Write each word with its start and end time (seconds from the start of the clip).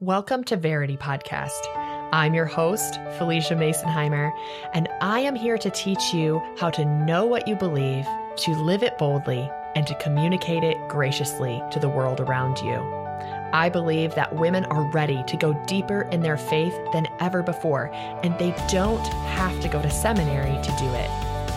Welcome 0.00 0.44
to 0.44 0.56
Verity 0.56 0.96
Podcast. 0.96 1.58
I'm 2.12 2.32
your 2.32 2.44
host, 2.46 2.94
Phylicia 3.18 3.56
Masonheimer, 3.56 4.30
and 4.72 4.88
I 5.00 5.18
am 5.18 5.34
here 5.34 5.58
to 5.58 5.70
teach 5.70 6.14
you 6.14 6.40
how 6.56 6.70
to 6.70 6.84
know 6.84 7.26
what 7.26 7.48
you 7.48 7.56
believe, 7.56 8.06
to 8.36 8.52
live 8.52 8.84
it 8.84 8.96
boldly, 8.96 9.50
and 9.74 9.88
to 9.88 9.96
communicate 9.96 10.62
it 10.62 10.76
graciously 10.86 11.60
to 11.72 11.80
the 11.80 11.88
world 11.88 12.20
around 12.20 12.58
you. 12.58 12.74
I 13.52 13.70
believe 13.70 14.14
that 14.14 14.36
women 14.36 14.66
are 14.66 14.88
ready 14.92 15.24
to 15.26 15.36
go 15.36 15.52
deeper 15.66 16.02
in 16.12 16.20
their 16.20 16.38
faith 16.38 16.78
than 16.92 17.08
ever 17.18 17.42
before, 17.42 17.90
and 18.22 18.38
they 18.38 18.54
don't 18.70 19.04
have 19.34 19.60
to 19.62 19.68
go 19.68 19.82
to 19.82 19.90
seminary 19.90 20.62
to 20.62 20.76
do 20.78 20.86
it. 20.94 21.10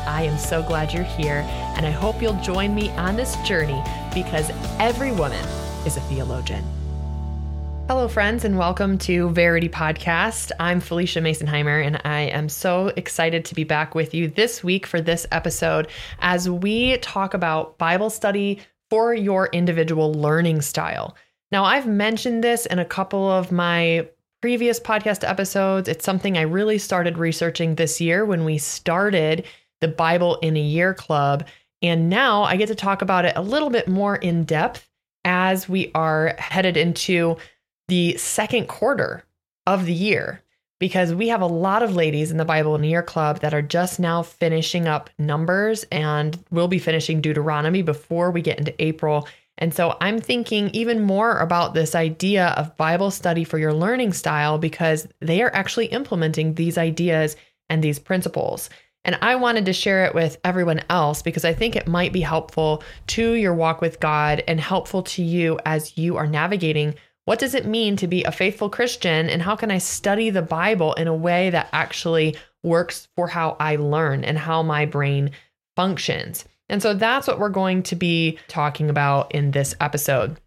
I 0.07 0.23
am 0.23 0.39
so 0.39 0.63
glad 0.63 0.91
you're 0.91 1.03
here, 1.03 1.45
and 1.77 1.85
I 1.85 1.91
hope 1.91 2.19
you'll 2.19 2.41
join 2.41 2.73
me 2.73 2.89
on 2.93 3.17
this 3.17 3.35
journey 3.43 3.83
because 4.15 4.49
every 4.79 5.11
woman 5.11 5.45
is 5.85 5.95
a 5.95 6.01
theologian. 6.01 6.63
Hello, 7.91 8.07
friends, 8.07 8.45
and 8.45 8.57
welcome 8.57 8.97
to 8.99 9.29
Verity 9.31 9.67
Podcast. 9.67 10.53
I'm 10.61 10.79
Phylicia 10.79 11.21
Masonheimer, 11.21 11.85
and 11.85 11.99
I 12.05 12.21
am 12.21 12.47
so 12.47 12.87
excited 12.95 13.43
to 13.43 13.53
be 13.53 13.65
back 13.65 13.95
with 13.95 14.13
you 14.13 14.29
this 14.29 14.63
week 14.63 14.85
for 14.87 15.01
this 15.01 15.27
episode 15.29 15.89
as 16.19 16.49
we 16.49 16.95
talk 16.99 17.33
about 17.33 17.77
Bible 17.77 18.09
study 18.09 18.61
for 18.89 19.13
your 19.13 19.47
individual 19.47 20.13
learning 20.13 20.61
style. 20.61 21.17
Now, 21.51 21.65
I've 21.65 21.85
mentioned 21.85 22.45
this 22.45 22.65
in 22.65 22.79
a 22.79 22.85
couple 22.85 23.29
of 23.29 23.51
my 23.51 24.07
previous 24.41 24.79
podcast 24.79 25.27
episodes. 25.27 25.89
It's 25.89 26.05
something 26.05 26.37
I 26.37 26.43
really 26.43 26.77
started 26.77 27.17
researching 27.17 27.75
this 27.75 27.99
year 27.99 28.25
when 28.25 28.45
we 28.45 28.57
started 28.57 29.45
the 29.81 29.89
Bible 29.89 30.37
in 30.37 30.55
a 30.55 30.61
Year 30.61 30.93
Club. 30.93 31.45
And 31.81 32.07
now 32.07 32.43
I 32.43 32.55
get 32.55 32.67
to 32.67 32.75
talk 32.75 33.01
about 33.01 33.25
it 33.25 33.33
a 33.35 33.41
little 33.41 33.69
bit 33.69 33.89
more 33.89 34.15
in 34.15 34.45
depth 34.45 34.87
as 35.25 35.67
we 35.67 35.91
are 35.93 36.35
headed 36.37 36.77
into 36.77 37.35
the 37.91 38.15
second 38.15 38.69
quarter 38.69 39.25
of 39.67 39.85
the 39.85 39.93
year 39.93 40.41
because 40.79 41.13
we 41.13 41.27
have 41.27 41.41
a 41.41 41.45
lot 41.45 41.83
of 41.83 41.93
ladies 41.93 42.31
in 42.31 42.37
the 42.37 42.45
Bible 42.45 42.73
in 42.73 42.85
Year 42.85 43.03
Club 43.03 43.41
that 43.41 43.53
are 43.53 43.61
just 43.61 43.99
now 43.99 44.23
finishing 44.23 44.87
up 44.87 45.09
Numbers 45.19 45.83
and 45.91 46.41
we'll 46.51 46.69
be 46.69 46.79
finishing 46.79 47.19
Deuteronomy 47.19 47.81
before 47.81 48.31
we 48.31 48.41
get 48.41 48.57
into 48.57 48.73
April. 48.81 49.27
And 49.57 49.73
so 49.73 49.97
I'm 49.99 50.21
thinking 50.21 50.69
even 50.69 51.01
more 51.01 51.37
about 51.39 51.73
this 51.73 51.93
idea 51.93 52.53
of 52.55 52.77
Bible 52.77 53.11
study 53.11 53.43
for 53.43 53.59
your 53.59 53.73
learning 53.73 54.13
style 54.13 54.57
because 54.57 55.05
they 55.19 55.41
are 55.41 55.53
actually 55.53 55.87
implementing 55.87 56.55
these 56.55 56.77
ideas 56.77 57.35
and 57.69 57.83
these 57.83 57.99
principles. 57.99 58.69
And 59.03 59.17
I 59.21 59.35
wanted 59.35 59.65
to 59.65 59.73
share 59.73 60.05
it 60.05 60.15
with 60.15 60.37
everyone 60.45 60.79
else 60.89 61.21
because 61.21 61.43
I 61.43 61.53
think 61.53 61.75
it 61.75 61.89
might 61.89 62.13
be 62.13 62.21
helpful 62.21 62.83
to 63.07 63.33
your 63.33 63.53
walk 63.53 63.81
with 63.81 63.99
God 63.99 64.45
and 64.47 64.61
helpful 64.61 65.03
to 65.03 65.21
you 65.21 65.59
as 65.65 65.97
you 65.97 66.15
are 66.15 66.27
navigating 66.27 66.95
what 67.25 67.39
does 67.39 67.53
it 67.53 67.65
mean 67.65 67.95
to 67.97 68.07
be 68.07 68.23
a 68.23 68.31
faithful 68.31 68.69
Christian? 68.69 69.29
And 69.29 69.41
how 69.41 69.55
can 69.55 69.71
I 69.71 69.77
study 69.77 70.29
the 70.29 70.41
Bible 70.41 70.93
in 70.93 71.07
a 71.07 71.15
way 71.15 71.49
that 71.51 71.69
actually 71.71 72.35
works 72.63 73.07
for 73.15 73.27
how 73.27 73.55
I 73.59 73.75
learn 73.75 74.23
and 74.23 74.37
how 74.37 74.63
my 74.63 74.85
brain 74.85 75.31
functions? 75.75 76.45
And 76.67 76.81
so 76.81 76.93
that's 76.93 77.27
what 77.27 77.39
we're 77.39 77.49
going 77.49 77.83
to 77.83 77.95
be 77.95 78.39
talking 78.47 78.89
about 78.89 79.33
in 79.33 79.51
this 79.51 79.75
episode. 79.79 80.39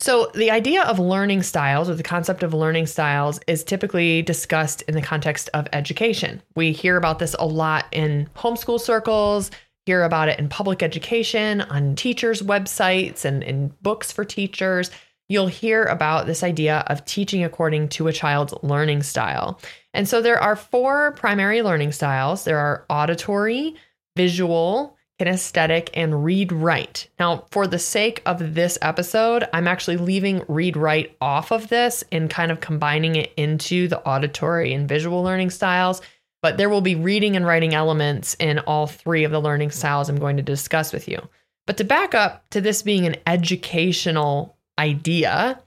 So, 0.00 0.30
the 0.34 0.50
idea 0.50 0.82
of 0.82 0.98
learning 0.98 1.44
styles 1.44 1.88
or 1.88 1.94
the 1.94 2.02
concept 2.02 2.42
of 2.42 2.52
learning 2.52 2.86
styles 2.86 3.38
is 3.46 3.62
typically 3.62 4.22
discussed 4.22 4.82
in 4.82 4.94
the 4.94 5.00
context 5.00 5.48
of 5.54 5.68
education. 5.72 6.42
We 6.56 6.72
hear 6.72 6.96
about 6.96 7.20
this 7.20 7.36
a 7.38 7.46
lot 7.46 7.86
in 7.92 8.28
homeschool 8.34 8.80
circles, 8.80 9.52
hear 9.86 10.02
about 10.02 10.28
it 10.28 10.38
in 10.38 10.48
public 10.48 10.82
education, 10.82 11.60
on 11.60 11.94
teachers' 11.94 12.42
websites, 12.42 13.24
and 13.24 13.42
in 13.44 13.68
books 13.82 14.10
for 14.10 14.24
teachers 14.24 14.90
you'll 15.28 15.46
hear 15.46 15.84
about 15.84 16.26
this 16.26 16.42
idea 16.42 16.84
of 16.88 17.04
teaching 17.04 17.44
according 17.44 17.88
to 17.88 18.08
a 18.08 18.12
child's 18.12 18.54
learning 18.62 19.02
style. 19.02 19.60
And 19.92 20.08
so 20.08 20.20
there 20.20 20.40
are 20.40 20.56
four 20.56 21.12
primary 21.12 21.62
learning 21.62 21.92
styles 21.92 22.44
there 22.44 22.58
are 22.58 22.84
auditory, 22.90 23.74
visual, 24.16 24.96
kinesthetic, 25.20 25.90
and 25.94 26.24
read 26.24 26.52
write. 26.52 27.08
Now, 27.18 27.46
for 27.50 27.66
the 27.66 27.78
sake 27.78 28.20
of 28.26 28.54
this 28.54 28.78
episode, 28.82 29.44
I'm 29.52 29.68
actually 29.68 29.96
leaving 29.96 30.42
read 30.48 30.76
write 30.76 31.16
off 31.20 31.52
of 31.52 31.68
this 31.68 32.02
and 32.10 32.28
kind 32.28 32.50
of 32.50 32.60
combining 32.60 33.16
it 33.16 33.32
into 33.36 33.88
the 33.88 34.00
auditory 34.00 34.72
and 34.72 34.88
visual 34.88 35.22
learning 35.22 35.50
styles. 35.50 36.02
But 36.42 36.58
there 36.58 36.68
will 36.68 36.82
be 36.82 36.94
reading 36.94 37.36
and 37.36 37.46
writing 37.46 37.74
elements 37.74 38.36
in 38.38 38.58
all 38.60 38.86
three 38.86 39.24
of 39.24 39.30
the 39.30 39.40
learning 39.40 39.70
styles 39.70 40.08
I'm 40.08 40.18
going 40.18 40.36
to 40.36 40.42
discuss 40.42 40.92
with 40.92 41.08
you. 41.08 41.26
But 41.66 41.78
to 41.78 41.84
back 41.84 42.14
up 42.14 42.48
to 42.50 42.60
this 42.60 42.82
being 42.82 43.06
an 43.06 43.16
educational 43.26 44.53
idea, 44.78 45.60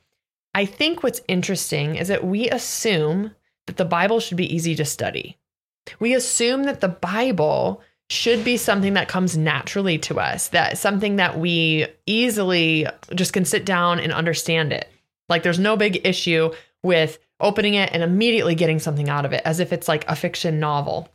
I 0.53 0.65
think 0.65 1.03
what's 1.03 1.21
interesting 1.27 1.95
is 1.95 2.07
that 2.07 2.25
we 2.25 2.49
assume 2.49 3.31
that 3.67 3.77
the 3.77 3.85
Bible 3.85 4.19
should 4.19 4.37
be 4.37 4.53
easy 4.53 4.75
to 4.75 4.85
study. 4.85 5.37
We 5.99 6.13
assume 6.13 6.63
that 6.63 6.81
the 6.81 6.87
Bible 6.87 7.81
should 8.09 8.43
be 8.43 8.57
something 8.57 8.93
that 8.93 9.09
comes 9.09 9.37
naturally 9.37 9.97
to 9.99 10.19
us, 10.19 10.49
that 10.49 10.77
something 10.77 11.17
that 11.17 11.37
we 11.37 11.87
easily 12.05 12.87
just 13.13 13.33
can 13.33 13.45
sit 13.45 13.65
down 13.65 13.99
and 13.99 14.13
understand 14.13 14.71
it. 14.71 14.89
Like 15.29 15.43
there's 15.43 15.59
no 15.59 15.75
big 15.75 16.05
issue 16.05 16.51
with 16.83 17.19
opening 17.39 17.73
it 17.73 17.89
and 17.91 18.01
immediately 18.01 18.55
getting 18.55 18.79
something 18.79 19.09
out 19.09 19.25
of 19.25 19.33
it 19.33 19.41
as 19.45 19.59
if 19.59 19.73
it's 19.73 19.87
like 19.87 20.09
a 20.09 20.15
fiction 20.15 20.59
novel. 20.59 21.09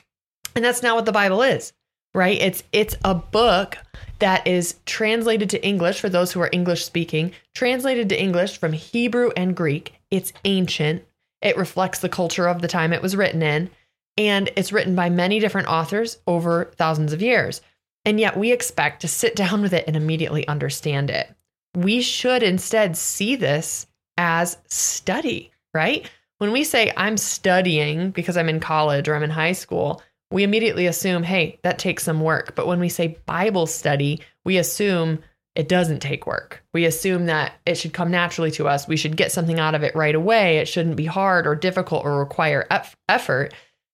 And 0.54 0.64
that's 0.64 0.82
not 0.82 0.94
what 0.94 1.06
the 1.06 1.12
Bible 1.12 1.42
is, 1.42 1.72
right? 2.14 2.40
It's 2.40 2.62
it's 2.72 2.96
a 3.04 3.14
book 3.14 3.78
that 4.18 4.46
is 4.46 4.76
translated 4.86 5.50
to 5.50 5.64
English 5.66 6.00
for 6.00 6.08
those 6.08 6.32
who 6.32 6.40
are 6.40 6.50
English 6.52 6.84
speaking, 6.84 7.32
translated 7.54 8.08
to 8.08 8.20
English 8.20 8.58
from 8.58 8.72
Hebrew 8.72 9.30
and 9.36 9.56
Greek. 9.56 9.94
It's 10.10 10.32
ancient. 10.44 11.04
It 11.40 11.56
reflects 11.56 11.98
the 11.98 12.08
culture 12.08 12.46
of 12.46 12.62
the 12.62 12.68
time 12.68 12.92
it 12.92 13.02
was 13.02 13.16
written 13.16 13.42
in, 13.42 13.70
and 14.16 14.50
it's 14.56 14.72
written 14.72 14.94
by 14.94 15.10
many 15.10 15.40
different 15.40 15.68
authors 15.68 16.18
over 16.26 16.70
thousands 16.76 17.12
of 17.12 17.22
years. 17.22 17.60
And 18.04 18.20
yet 18.20 18.36
we 18.36 18.52
expect 18.52 19.00
to 19.00 19.08
sit 19.08 19.34
down 19.42 19.62
with 19.62 19.72
it 19.72 19.84
and 19.86 19.96
immediately 19.96 20.46
understand 20.46 21.10
it. 21.10 21.34
We 21.74 22.02
should 22.02 22.42
instead 22.42 22.96
see 22.96 23.34
this 23.34 23.86
as 24.18 24.58
study, 24.66 25.50
right? 25.72 26.08
When 26.38 26.52
we 26.52 26.64
say 26.64 26.92
I'm 26.96 27.16
studying 27.16 28.10
because 28.10 28.36
I'm 28.36 28.48
in 28.48 28.60
college 28.60 29.08
or 29.08 29.14
I'm 29.14 29.22
in 29.22 29.30
high 29.30 29.52
school, 29.52 30.02
we 30.32 30.42
immediately 30.42 30.86
assume, 30.86 31.22
hey, 31.22 31.58
that 31.62 31.78
takes 31.78 32.04
some 32.04 32.20
work. 32.20 32.54
But 32.54 32.66
when 32.66 32.80
we 32.80 32.88
say 32.88 33.18
Bible 33.26 33.66
study, 33.66 34.20
we 34.44 34.56
assume 34.56 35.18
it 35.54 35.68
doesn't 35.68 36.00
take 36.00 36.26
work. 36.26 36.64
We 36.72 36.86
assume 36.86 37.26
that 37.26 37.52
it 37.66 37.74
should 37.74 37.92
come 37.92 38.10
naturally 38.10 38.50
to 38.52 38.66
us. 38.66 38.88
We 38.88 38.96
should 38.96 39.16
get 39.16 39.32
something 39.32 39.60
out 39.60 39.74
of 39.74 39.82
it 39.82 39.94
right 39.94 40.14
away. 40.14 40.58
It 40.58 40.68
shouldn't 40.68 40.96
be 40.96 41.04
hard 41.04 41.46
or 41.46 41.54
difficult 41.54 42.04
or 42.04 42.18
require 42.18 42.66
effort. 43.08 43.52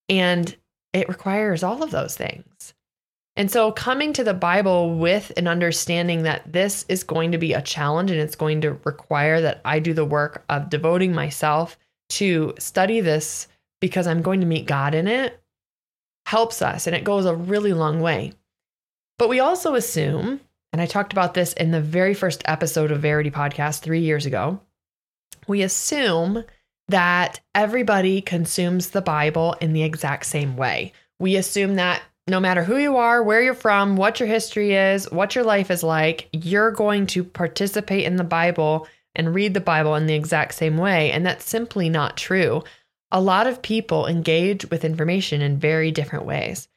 And 0.09 0.57
it 0.93 1.09
requires 1.09 1.63
all 1.63 1.83
of 1.83 1.91
those 1.91 2.17
things. 2.17 2.75
And 3.35 3.51
so, 3.51 3.71
coming 3.71 4.13
to 4.15 4.25
the 4.25 4.35
Bible 4.35 4.99
with 4.99 5.31
an 5.37 5.47
understanding 5.47 6.25
that 6.25 6.53
this 6.53 6.85
is 6.89 7.05
going 7.05 7.31
to 7.33 7.39
be 7.39 7.53
a 7.53 7.63
challenge 7.63 8.11
and 8.11 8.19
it's 8.19 8.35
going 8.35 8.61
to 8.63 8.79
require 8.85 9.41
that 9.41 9.61
I 9.65 9.79
do 9.79 9.95
the 9.95 10.05
work 10.05 10.45
of 10.49 10.71
devoting 10.71 11.13
myself 11.13 11.79
to 12.11 12.55
study 12.59 13.01
this 13.01 13.47
because 13.81 14.09
I'm 14.09 14.23
going 14.23 14.41
to 14.41 14.47
meet 14.47 14.67
God 14.67 14.93
in 14.93 15.07
it 15.07 15.41
helps 16.29 16.61
us 16.61 16.87
and 16.87 16.95
it 16.95 17.05
goes 17.05 17.25
a 17.25 17.35
really 17.35 17.73
long 17.73 18.03
way. 18.03 18.35
But 19.19 19.31
we 19.31 19.41
also 19.41 19.75
assume, 19.75 20.41
and 20.75 20.83
I 20.83 20.85
talked 20.85 21.13
about 21.13 21.33
this 21.33 21.55
in 21.55 21.71
the 21.71 21.81
very 21.81 22.13
first 22.13 22.43
episode 22.45 22.93
of 22.93 23.01
Verity 23.01 23.31
Podcast 23.31 23.81
three 23.81 24.01
years 24.01 24.27
ago, 24.27 24.61
we 25.47 25.63
assume 25.63 26.45
that 26.89 27.41
everybody 27.55 28.21
consumes 28.21 28.91
the 28.91 29.01
Bible 29.01 29.57
in 29.63 29.73
the 29.73 29.83
exact 29.83 30.27
same 30.27 30.55
way. 30.55 30.93
We 31.19 31.37
assume 31.37 31.77
that 31.77 32.03
no 32.27 32.41
matter 32.41 32.63
who 32.63 32.77
you 32.77 32.99
are, 32.99 33.23
where 33.23 33.41
you're 33.41 33.55
from, 33.55 33.97
what 33.97 34.21
your 34.21 34.29
history 34.29 34.75
is, 34.75 35.11
what 35.11 35.35
your 35.35 35.45
life 35.45 35.71
is 35.71 35.83
like, 35.83 36.29
you're 36.33 36.73
going 36.73 37.07
to 37.07 37.25
participate 37.25 38.05
in 38.05 38.17
the 38.17 38.23
Bible 38.23 38.87
and 39.15 39.35
read 39.35 39.55
the 39.55 39.61
Bible 39.61 39.95
in 39.95 40.07
the 40.07 40.15
exact 40.15 40.55
same 40.55 40.77
way. 40.77 41.11
And 41.11 41.25
that's 41.25 41.49
simply 41.49 41.89
not 41.89 42.19
true 42.19 42.65
a 43.11 43.21
lot 43.21 43.47
of 43.47 43.63
people 43.63 44.07
engage 44.07 44.69
with 44.71 44.85
information 44.85 45.41
in 45.41 45.59
very 45.59 45.91
different 45.91 46.25
ways. 46.25 46.69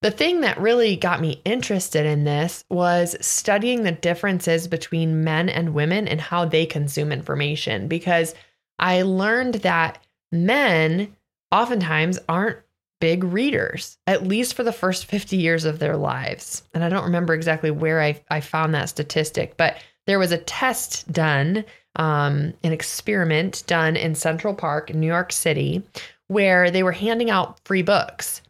The 0.00 0.10
thing 0.12 0.42
that 0.42 0.60
really 0.60 0.94
got 0.94 1.20
me 1.20 1.42
interested 1.44 2.06
in 2.06 2.22
this 2.22 2.64
was 2.70 3.16
studying 3.20 3.82
the 3.82 3.92
differences 3.92 4.68
between 4.68 5.24
men 5.24 5.48
and 5.48 5.74
women 5.74 6.06
and 6.06 6.20
how 6.20 6.44
they 6.44 6.66
consume 6.66 7.10
information 7.10 7.88
because 7.88 8.34
I 8.78 9.02
learned 9.02 9.54
that 9.54 10.00
men 10.30 11.16
oftentimes 11.50 12.18
aren't 12.28 12.58
big 13.00 13.24
readers, 13.24 13.98
at 14.06 14.26
least 14.26 14.54
for 14.54 14.62
the 14.62 14.72
first 14.72 15.06
50 15.06 15.36
years 15.36 15.64
of 15.64 15.78
their 15.78 15.96
lives. 15.96 16.62
And 16.74 16.84
I 16.84 16.88
don't 16.88 17.04
remember 17.04 17.34
exactly 17.34 17.70
where 17.70 18.00
I, 18.00 18.20
I 18.30 18.40
found 18.40 18.74
that 18.74 18.88
statistic, 18.88 19.56
but 19.56 19.78
there 20.06 20.18
was 20.18 20.32
a 20.32 20.38
test 20.38 21.10
done 21.12 21.64
um, 21.96 22.54
an 22.62 22.72
experiment 22.72 23.64
done 23.66 23.96
in 23.96 24.14
Central 24.14 24.54
Park, 24.54 24.94
New 24.94 25.06
York 25.06 25.32
City, 25.32 25.82
where 26.28 26.70
they 26.70 26.82
were 26.82 26.92
handing 26.92 27.30
out 27.30 27.60
free 27.64 27.82
books. 27.82 28.42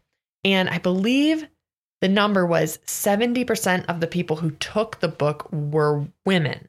And 0.43 0.69
I 0.69 0.77
believe 0.77 1.47
the 2.01 2.07
number 2.07 2.45
was 2.45 2.77
70% 2.87 3.85
of 3.87 3.99
the 3.99 4.07
people 4.07 4.37
who 4.37 4.51
took 4.51 4.99
the 4.99 5.07
book 5.07 5.51
were 5.51 6.07
women. 6.25 6.67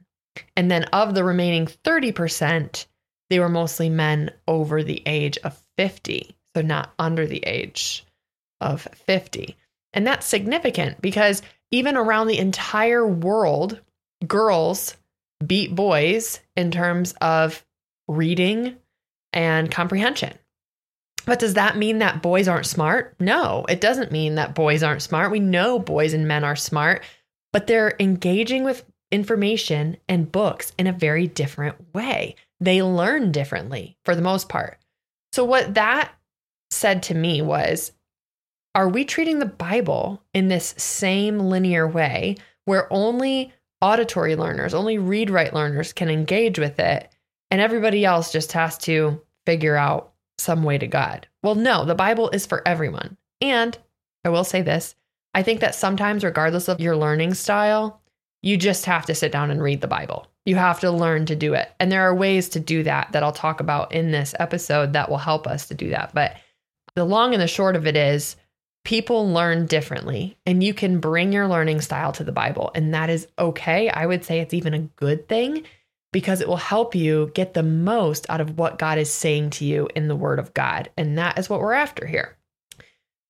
And 0.56 0.70
then 0.70 0.84
of 0.84 1.14
the 1.14 1.24
remaining 1.24 1.66
30%, 1.66 2.86
they 3.28 3.38
were 3.38 3.48
mostly 3.48 3.88
men 3.88 4.30
over 4.48 4.82
the 4.82 5.02
age 5.06 5.38
of 5.38 5.60
50, 5.76 6.34
so 6.54 6.62
not 6.62 6.92
under 6.98 7.26
the 7.26 7.44
age 7.46 8.04
of 8.60 8.82
50. 9.06 9.56
And 9.92 10.06
that's 10.06 10.26
significant 10.26 11.00
because 11.00 11.42
even 11.70 11.96
around 11.96 12.26
the 12.26 12.38
entire 12.38 13.06
world, 13.06 13.80
girls 14.26 14.96
beat 15.44 15.74
boys 15.74 16.40
in 16.56 16.70
terms 16.70 17.14
of 17.20 17.64
reading 18.08 18.76
and 19.32 19.70
comprehension. 19.70 20.34
But 21.26 21.38
does 21.38 21.54
that 21.54 21.76
mean 21.76 21.98
that 21.98 22.22
boys 22.22 22.48
aren't 22.48 22.66
smart? 22.66 23.14
No, 23.20 23.64
it 23.68 23.80
doesn't 23.80 24.12
mean 24.12 24.34
that 24.36 24.54
boys 24.54 24.82
aren't 24.82 25.02
smart. 25.02 25.30
We 25.30 25.40
know 25.40 25.78
boys 25.78 26.12
and 26.12 26.26
men 26.26 26.44
are 26.44 26.56
smart, 26.56 27.04
but 27.52 27.66
they're 27.66 27.94
engaging 28.00 28.64
with 28.64 28.84
information 29.12 29.96
and 30.08 30.30
books 30.30 30.72
in 30.78 30.86
a 30.86 30.92
very 30.92 31.26
different 31.26 31.94
way. 31.94 32.36
They 32.60 32.82
learn 32.82 33.32
differently 33.32 33.96
for 34.04 34.14
the 34.14 34.22
most 34.22 34.48
part. 34.48 34.78
So, 35.32 35.44
what 35.44 35.74
that 35.74 36.12
said 36.70 37.02
to 37.04 37.14
me 37.14 37.42
was 37.42 37.92
are 38.74 38.88
we 38.88 39.04
treating 39.04 39.38
the 39.38 39.46
Bible 39.46 40.22
in 40.32 40.48
this 40.48 40.74
same 40.76 41.38
linear 41.38 41.88
way 41.88 42.36
where 42.64 42.92
only 42.92 43.52
auditory 43.80 44.36
learners, 44.36 44.74
only 44.74 44.98
read 44.98 45.30
write 45.30 45.54
learners 45.54 45.92
can 45.92 46.10
engage 46.10 46.58
with 46.58 46.78
it, 46.78 47.10
and 47.50 47.60
everybody 47.60 48.04
else 48.04 48.32
just 48.32 48.52
has 48.52 48.78
to 48.78 49.20
figure 49.46 49.76
out 49.76 50.12
some 50.38 50.62
way 50.62 50.78
to 50.78 50.86
God? 50.86 51.26
Well, 51.42 51.54
no, 51.54 51.84
the 51.84 51.94
Bible 51.94 52.30
is 52.30 52.46
for 52.46 52.66
everyone. 52.66 53.16
And 53.40 53.76
I 54.24 54.28
will 54.28 54.44
say 54.44 54.62
this 54.62 54.94
I 55.34 55.42
think 55.42 55.60
that 55.60 55.74
sometimes, 55.74 56.24
regardless 56.24 56.68
of 56.68 56.80
your 56.80 56.96
learning 56.96 57.34
style, 57.34 58.00
you 58.42 58.56
just 58.56 58.86
have 58.86 59.06
to 59.06 59.14
sit 59.14 59.32
down 59.32 59.50
and 59.50 59.62
read 59.62 59.80
the 59.80 59.86
Bible. 59.86 60.26
You 60.46 60.56
have 60.56 60.80
to 60.80 60.90
learn 60.90 61.26
to 61.26 61.36
do 61.36 61.54
it. 61.54 61.70
And 61.78 61.92
there 61.92 62.02
are 62.02 62.14
ways 62.14 62.48
to 62.50 62.60
do 62.60 62.82
that 62.82 63.12
that 63.12 63.22
I'll 63.22 63.32
talk 63.32 63.60
about 63.60 63.92
in 63.92 64.10
this 64.10 64.34
episode 64.40 64.94
that 64.94 65.10
will 65.10 65.18
help 65.18 65.46
us 65.46 65.68
to 65.68 65.74
do 65.74 65.90
that. 65.90 66.12
But 66.14 66.36
the 66.94 67.04
long 67.04 67.34
and 67.34 67.40
the 67.40 67.46
short 67.46 67.76
of 67.76 67.86
it 67.86 67.96
is 67.96 68.36
people 68.90 69.32
learn 69.32 69.66
differently, 69.66 70.36
and 70.44 70.64
you 70.64 70.74
can 70.74 70.98
bring 70.98 71.32
your 71.32 71.46
learning 71.46 71.80
style 71.80 72.10
to 72.10 72.24
the 72.24 72.32
Bible. 72.32 72.72
And 72.74 72.92
that 72.92 73.08
is 73.08 73.28
okay. 73.38 73.88
I 73.88 74.04
would 74.04 74.24
say 74.24 74.40
it's 74.40 74.52
even 74.52 74.74
a 74.74 74.80
good 74.80 75.28
thing 75.28 75.62
because 76.12 76.40
it 76.40 76.48
will 76.48 76.56
help 76.56 76.96
you 76.96 77.30
get 77.32 77.54
the 77.54 77.62
most 77.62 78.26
out 78.28 78.40
of 78.40 78.58
what 78.58 78.80
God 78.80 78.98
is 78.98 79.08
saying 79.08 79.50
to 79.50 79.64
you 79.64 79.88
in 79.94 80.08
the 80.08 80.16
Word 80.16 80.40
of 80.40 80.52
God. 80.54 80.90
And 80.96 81.16
that 81.18 81.38
is 81.38 81.48
what 81.48 81.60
we're 81.60 81.72
after 81.72 82.04
here. 82.04 82.36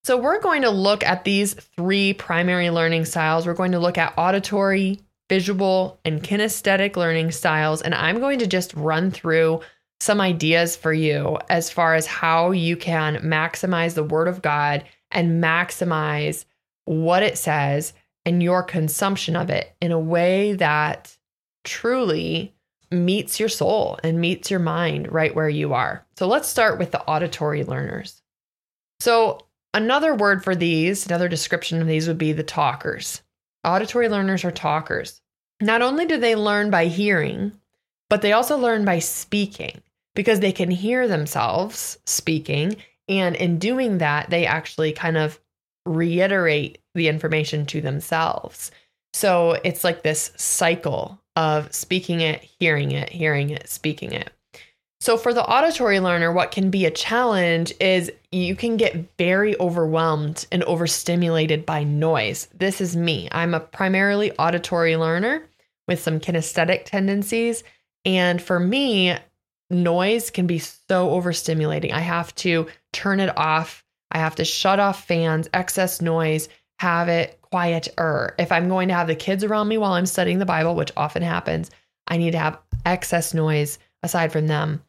So, 0.02 0.16
we're 0.16 0.40
going 0.40 0.62
to 0.62 0.70
look 0.70 1.04
at 1.04 1.24
these 1.24 1.52
three 1.52 2.14
primary 2.14 2.70
learning 2.70 3.04
styles. 3.04 3.46
We're 3.46 3.52
going 3.52 3.72
to 3.72 3.78
look 3.78 3.98
at 3.98 4.14
auditory, 4.16 5.00
visual, 5.28 6.00
and 6.06 6.22
kinesthetic 6.22 6.96
learning 6.96 7.32
styles. 7.32 7.82
And 7.82 7.94
I'm 7.94 8.20
going 8.20 8.38
to 8.38 8.46
just 8.46 8.72
run 8.72 9.10
through 9.10 9.60
some 10.00 10.22
ideas 10.22 10.74
for 10.74 10.94
you 10.94 11.36
as 11.50 11.68
far 11.68 11.96
as 11.96 12.06
how 12.06 12.52
you 12.52 12.78
can 12.78 13.16
maximize 13.16 13.92
the 13.92 14.02
Word 14.02 14.26
of 14.26 14.40
God 14.40 14.84
and 15.10 15.42
maximize 15.42 16.44
what 16.84 17.22
it 17.22 17.38
says 17.38 17.92
and 18.24 18.42
your 18.42 18.62
consumption 18.62 19.36
of 19.36 19.50
it 19.50 19.74
in 19.80 19.92
a 19.92 19.98
way 19.98 20.54
that 20.54 21.16
truly 21.64 22.54
meets 22.90 23.38
your 23.38 23.48
soul 23.48 23.98
and 24.02 24.20
meets 24.20 24.50
your 24.50 24.60
mind 24.60 25.10
right 25.12 25.34
where 25.34 25.48
you 25.48 25.72
are. 25.74 26.06
So 26.16 26.26
let's 26.26 26.48
start 26.48 26.78
with 26.78 26.90
the 26.90 27.02
auditory 27.02 27.64
learners. 27.64 28.22
So, 28.98 29.46
Another 29.72 30.14
word 30.14 30.42
for 30.42 30.56
these, 30.56 31.06
another 31.06 31.28
description 31.28 31.80
of 31.80 31.86
these 31.86 32.08
would 32.08 32.18
be 32.18 32.32
the 32.32 32.42
talkers. 32.42 33.22
Auditory 33.64 34.08
learners 34.08 34.44
are 34.44 34.50
talkers. 34.50 35.20
Not 35.60 35.82
only 35.82 36.06
do 36.06 36.16
they 36.16 36.34
learn 36.34 36.70
by 36.70 36.86
hearing, 36.86 37.52
but 38.08 38.22
they 38.22 38.32
also 38.32 38.58
learn 38.58 38.84
by 38.84 38.98
speaking 38.98 39.80
because 40.16 40.40
they 40.40 40.50
can 40.50 40.70
hear 40.70 41.06
themselves 41.06 41.98
speaking. 42.04 42.76
And 43.10 43.34
in 43.36 43.58
doing 43.58 43.98
that, 43.98 44.30
they 44.30 44.46
actually 44.46 44.92
kind 44.92 45.18
of 45.18 45.38
reiterate 45.84 46.78
the 46.94 47.08
information 47.08 47.66
to 47.66 47.80
themselves. 47.80 48.70
So 49.12 49.58
it's 49.64 49.82
like 49.82 50.02
this 50.02 50.30
cycle 50.36 51.20
of 51.34 51.74
speaking 51.74 52.20
it, 52.20 52.42
hearing 52.42 52.92
it, 52.92 53.08
hearing 53.08 53.50
it, 53.50 53.68
speaking 53.68 54.12
it. 54.12 54.30
So, 55.00 55.16
for 55.16 55.32
the 55.32 55.44
auditory 55.44 55.98
learner, 55.98 56.30
what 56.30 56.50
can 56.50 56.70
be 56.70 56.84
a 56.84 56.90
challenge 56.90 57.72
is 57.80 58.12
you 58.30 58.54
can 58.54 58.76
get 58.76 59.16
very 59.16 59.58
overwhelmed 59.58 60.46
and 60.52 60.62
overstimulated 60.64 61.64
by 61.64 61.84
noise. 61.84 62.48
This 62.54 62.82
is 62.82 62.96
me. 62.96 63.26
I'm 63.32 63.54
a 63.54 63.60
primarily 63.60 64.30
auditory 64.32 64.96
learner 64.96 65.42
with 65.88 66.02
some 66.02 66.20
kinesthetic 66.20 66.84
tendencies. 66.84 67.64
And 68.04 68.42
for 68.42 68.60
me, 68.60 69.16
noise 69.70 70.30
can 70.30 70.46
be 70.46 70.58
so 70.58 71.08
overstimulating. 71.08 71.92
I 71.92 72.00
have 72.00 72.34
to 72.36 72.66
turn 72.92 73.20
it 73.20 73.36
off, 73.38 73.84
I 74.10 74.18
have 74.18 74.34
to 74.36 74.44
shut 74.44 74.80
off 74.80 75.06
fans, 75.06 75.48
excess 75.54 76.00
noise, 76.00 76.48
have 76.80 77.08
it 77.08 77.38
quieter. 77.42 78.34
If 78.38 78.52
I'm 78.52 78.68
going 78.68 78.88
to 78.88 78.94
have 78.94 79.06
the 79.06 79.14
kids 79.14 79.44
around 79.44 79.68
me 79.68 79.78
while 79.78 79.92
I'm 79.92 80.06
studying 80.06 80.38
the 80.38 80.46
Bible, 80.46 80.74
which 80.74 80.92
often 80.96 81.22
happens, 81.22 81.70
I 82.08 82.16
need 82.16 82.32
to 82.32 82.38
have 82.38 82.58
excess 82.84 83.34
noise 83.34 83.78
aside 84.02 84.32
from 84.32 84.46
them 84.46 84.82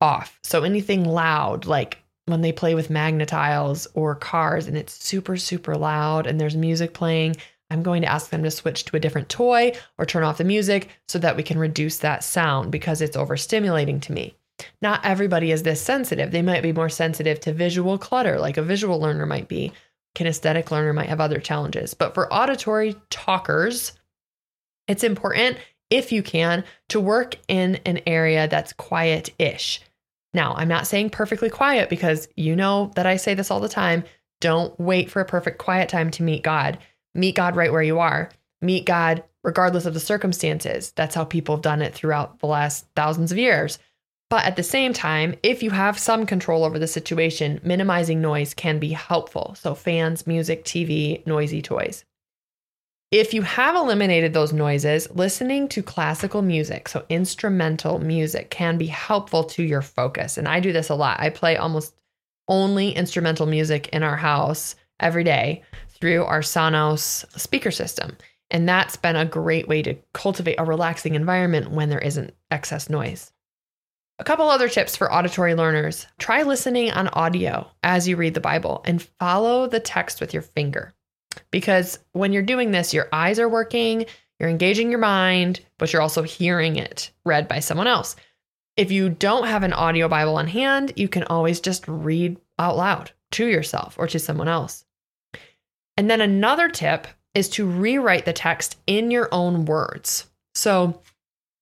off. 0.00 0.38
So 0.42 0.62
anything 0.64 1.04
loud, 1.04 1.66
like 1.66 2.02
when 2.26 2.40
they 2.40 2.52
play 2.52 2.74
with 2.74 2.90
Magna-Tiles 2.90 3.86
or 3.94 4.14
cars 4.14 4.66
and 4.66 4.76
it's 4.76 5.04
super, 5.04 5.36
super 5.36 5.76
loud 5.76 6.26
and 6.26 6.40
there's 6.40 6.56
music 6.56 6.92
playing, 6.92 7.36
I'm 7.70 7.82
going 7.82 8.02
to 8.02 8.10
ask 8.10 8.30
them 8.30 8.42
to 8.44 8.50
switch 8.50 8.84
to 8.84 8.96
a 8.96 9.00
different 9.00 9.28
toy 9.28 9.72
or 9.98 10.06
turn 10.06 10.22
off 10.22 10.38
the 10.38 10.44
music 10.44 10.88
so 11.08 11.18
that 11.18 11.36
we 11.36 11.42
can 11.42 11.58
reduce 11.58 11.98
that 11.98 12.22
sound 12.22 12.70
because 12.70 13.00
it's 13.00 13.16
overstimulating 13.16 14.00
to 14.02 14.12
me. 14.12 14.36
Not 14.80 15.04
everybody 15.04 15.50
is 15.50 15.62
this 15.62 15.82
sensitive. 15.82 16.30
They 16.30 16.42
might 16.42 16.62
be 16.62 16.72
more 16.72 16.88
sensitive 16.88 17.40
to 17.40 17.52
visual 17.52 17.98
clutter, 17.98 18.38
like 18.38 18.56
a 18.56 18.62
visual 18.62 19.00
learner 19.00 19.26
might 19.26 19.48
be. 19.48 19.72
Kinesthetic 20.14 20.70
learner 20.70 20.92
might 20.92 21.08
have 21.08 21.20
other 21.20 21.40
challenges. 21.40 21.92
But 21.92 22.14
for 22.14 22.32
auditory 22.32 22.96
talkers, 23.10 23.92
it's 24.88 25.04
important, 25.04 25.58
if 25.90 26.12
you 26.12 26.22
can, 26.22 26.64
to 26.88 27.00
work 27.00 27.36
in 27.48 27.76
an 27.84 28.00
area 28.06 28.48
that's 28.48 28.72
quiet 28.72 29.30
ish. 29.38 29.80
Now, 30.32 30.54
I'm 30.54 30.68
not 30.68 30.86
saying 30.86 31.10
perfectly 31.10 31.50
quiet 31.50 31.90
because 31.90 32.28
you 32.36 32.56
know 32.56 32.92
that 32.94 33.06
I 33.06 33.16
say 33.16 33.34
this 33.34 33.50
all 33.50 33.60
the 33.60 33.68
time. 33.68 34.04
Don't 34.40 34.78
wait 34.78 35.10
for 35.10 35.20
a 35.20 35.26
perfect 35.26 35.58
quiet 35.58 35.88
time 35.88 36.10
to 36.12 36.22
meet 36.22 36.42
God. 36.42 36.78
Meet 37.16 37.36
God 37.36 37.56
right 37.56 37.72
where 37.72 37.82
you 37.82 37.98
are. 37.98 38.30
Meet 38.60 38.86
God 38.86 39.24
regardless 39.42 39.86
of 39.86 39.94
the 39.94 40.00
circumstances. 40.00 40.92
That's 40.96 41.14
how 41.14 41.24
people 41.24 41.56
have 41.56 41.62
done 41.62 41.82
it 41.82 41.94
throughout 41.94 42.40
the 42.40 42.46
last 42.46 42.86
thousands 42.94 43.32
of 43.32 43.38
years. 43.38 43.78
But 44.28 44.44
at 44.44 44.56
the 44.56 44.62
same 44.64 44.92
time, 44.92 45.36
if 45.44 45.62
you 45.62 45.70
have 45.70 45.98
some 45.98 46.26
control 46.26 46.64
over 46.64 46.78
the 46.78 46.88
situation, 46.88 47.60
minimizing 47.62 48.20
noise 48.20 48.54
can 48.54 48.80
be 48.80 48.90
helpful. 48.90 49.54
So, 49.56 49.74
fans, 49.74 50.26
music, 50.26 50.64
TV, 50.64 51.24
noisy 51.26 51.62
toys. 51.62 52.04
If 53.12 53.32
you 53.32 53.42
have 53.42 53.76
eliminated 53.76 54.32
those 54.32 54.52
noises, 54.52 55.08
listening 55.12 55.68
to 55.68 55.82
classical 55.82 56.42
music, 56.42 56.88
so 56.88 57.06
instrumental 57.08 58.00
music, 58.00 58.50
can 58.50 58.78
be 58.78 58.88
helpful 58.88 59.44
to 59.44 59.62
your 59.62 59.82
focus. 59.82 60.38
And 60.38 60.48
I 60.48 60.58
do 60.58 60.72
this 60.72 60.90
a 60.90 60.96
lot. 60.96 61.20
I 61.20 61.30
play 61.30 61.56
almost 61.56 61.94
only 62.48 62.90
instrumental 62.90 63.46
music 63.46 63.88
in 63.88 64.02
our 64.02 64.16
house 64.16 64.74
every 64.98 65.22
day 65.22 65.62
through 66.00 66.24
our 66.24 66.40
Sonos 66.40 67.24
speaker 67.38 67.70
system. 67.70 68.16
And 68.50 68.68
that's 68.68 68.96
been 68.96 69.16
a 69.16 69.24
great 69.24 69.66
way 69.68 69.82
to 69.82 69.96
cultivate 70.12 70.56
a 70.58 70.64
relaxing 70.64 71.14
environment 71.14 71.70
when 71.70 71.88
there 71.88 71.98
isn't 71.98 72.34
excess 72.50 72.88
noise. 72.88 73.32
A 74.18 74.24
couple 74.24 74.48
other 74.48 74.68
tips 74.68 74.96
for 74.96 75.12
auditory 75.12 75.54
learners 75.54 76.06
try 76.18 76.42
listening 76.42 76.90
on 76.90 77.08
audio 77.08 77.68
as 77.82 78.08
you 78.08 78.16
read 78.16 78.32
the 78.32 78.40
Bible 78.40 78.82
and 78.86 79.02
follow 79.18 79.66
the 79.66 79.80
text 79.80 80.20
with 80.20 80.32
your 80.32 80.42
finger. 80.42 80.94
Because 81.50 81.98
when 82.12 82.32
you're 82.32 82.42
doing 82.42 82.70
this, 82.70 82.94
your 82.94 83.08
eyes 83.12 83.38
are 83.38 83.48
working, 83.48 84.06
you're 84.38 84.48
engaging 84.48 84.88
your 84.88 85.00
mind, 85.00 85.60
but 85.76 85.92
you're 85.92 86.00
also 86.00 86.22
hearing 86.22 86.76
it 86.76 87.10
read 87.26 87.46
by 87.46 87.60
someone 87.60 87.86
else. 87.86 88.16
If 88.78 88.90
you 88.90 89.10
don't 89.10 89.46
have 89.46 89.62
an 89.62 89.74
audio 89.74 90.08
Bible 90.08 90.36
on 90.36 90.46
hand, 90.46 90.94
you 90.96 91.08
can 91.08 91.24
always 91.24 91.60
just 91.60 91.86
read 91.86 92.38
out 92.58 92.76
loud 92.78 93.10
to 93.32 93.46
yourself 93.46 93.96
or 93.98 94.06
to 94.06 94.18
someone 94.18 94.48
else. 94.48 94.85
And 95.96 96.10
then 96.10 96.20
another 96.20 96.68
tip 96.68 97.06
is 97.34 97.48
to 97.50 97.66
rewrite 97.66 98.24
the 98.24 98.32
text 98.32 98.78
in 98.86 99.10
your 99.10 99.28
own 99.32 99.64
words. 99.64 100.26
So 100.54 101.02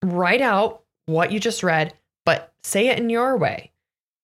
write 0.02 0.40
out 0.40 0.82
what 1.06 1.32
you 1.32 1.40
just 1.40 1.62
read, 1.62 1.94
but 2.24 2.52
say 2.62 2.88
it 2.88 2.98
in 2.98 3.10
your 3.10 3.36
way 3.36 3.72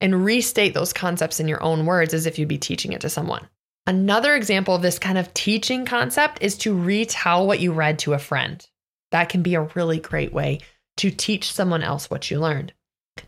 and 0.00 0.24
restate 0.24 0.74
those 0.74 0.92
concepts 0.92 1.40
in 1.40 1.48
your 1.48 1.62
own 1.62 1.86
words 1.86 2.14
as 2.14 2.26
if 2.26 2.38
you'd 2.38 2.48
be 2.48 2.58
teaching 2.58 2.92
it 2.92 3.00
to 3.02 3.10
someone. 3.10 3.46
Another 3.86 4.34
example 4.34 4.74
of 4.74 4.82
this 4.82 4.98
kind 4.98 5.18
of 5.18 5.32
teaching 5.34 5.84
concept 5.84 6.38
is 6.40 6.56
to 6.58 6.78
retell 6.78 7.46
what 7.46 7.60
you 7.60 7.72
read 7.72 7.98
to 8.00 8.14
a 8.14 8.18
friend. 8.18 8.66
That 9.10 9.28
can 9.28 9.42
be 9.42 9.54
a 9.54 9.68
really 9.74 9.98
great 9.98 10.32
way 10.32 10.60
to 10.98 11.10
teach 11.10 11.52
someone 11.52 11.82
else 11.82 12.08
what 12.08 12.30
you 12.30 12.38
learned. 12.38 12.72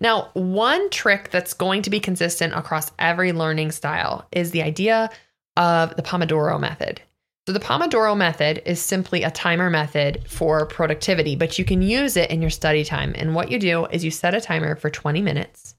Now, 0.01 0.31
one 0.35 0.91
trick 0.91 1.31
that's 1.31 1.55
going 1.55 1.83
to 1.83 1.91
be 1.91 2.01
consistent 2.01 2.55
across 2.55 2.93
every 2.99 3.33
learning 3.33 3.73
style 3.73 4.27
is 4.31 4.51
the 4.51 4.63
idea 4.63 5.11
of 5.57 5.95
the 5.97 6.03
Pomodoro 6.03 6.59
method. 6.59 7.01
So, 7.47 7.53
the 7.53 7.61
Pomodoro 7.61 8.17
method 8.17 8.63
is 8.65 8.81
simply 8.81 9.25
a 9.25 9.31
timer 9.31 9.69
method 9.69 10.29
for 10.29 10.65
productivity, 10.67 11.35
but 11.35 11.59
you 11.59 11.65
can 11.65 11.83
use 11.83 12.17
it 12.17 12.31
in 12.31 12.41
your 12.41 12.51
study 12.51 12.85
time. 12.85 13.13
And 13.17 13.35
what 13.35 13.51
you 13.51 13.59
do 13.59 13.87
is 13.87 14.05
you 14.05 14.13
set 14.13 14.35
a 14.35 14.41
timer 14.41 14.77
for 14.77 14.91
20 14.91 15.21
minutes. 15.23 15.75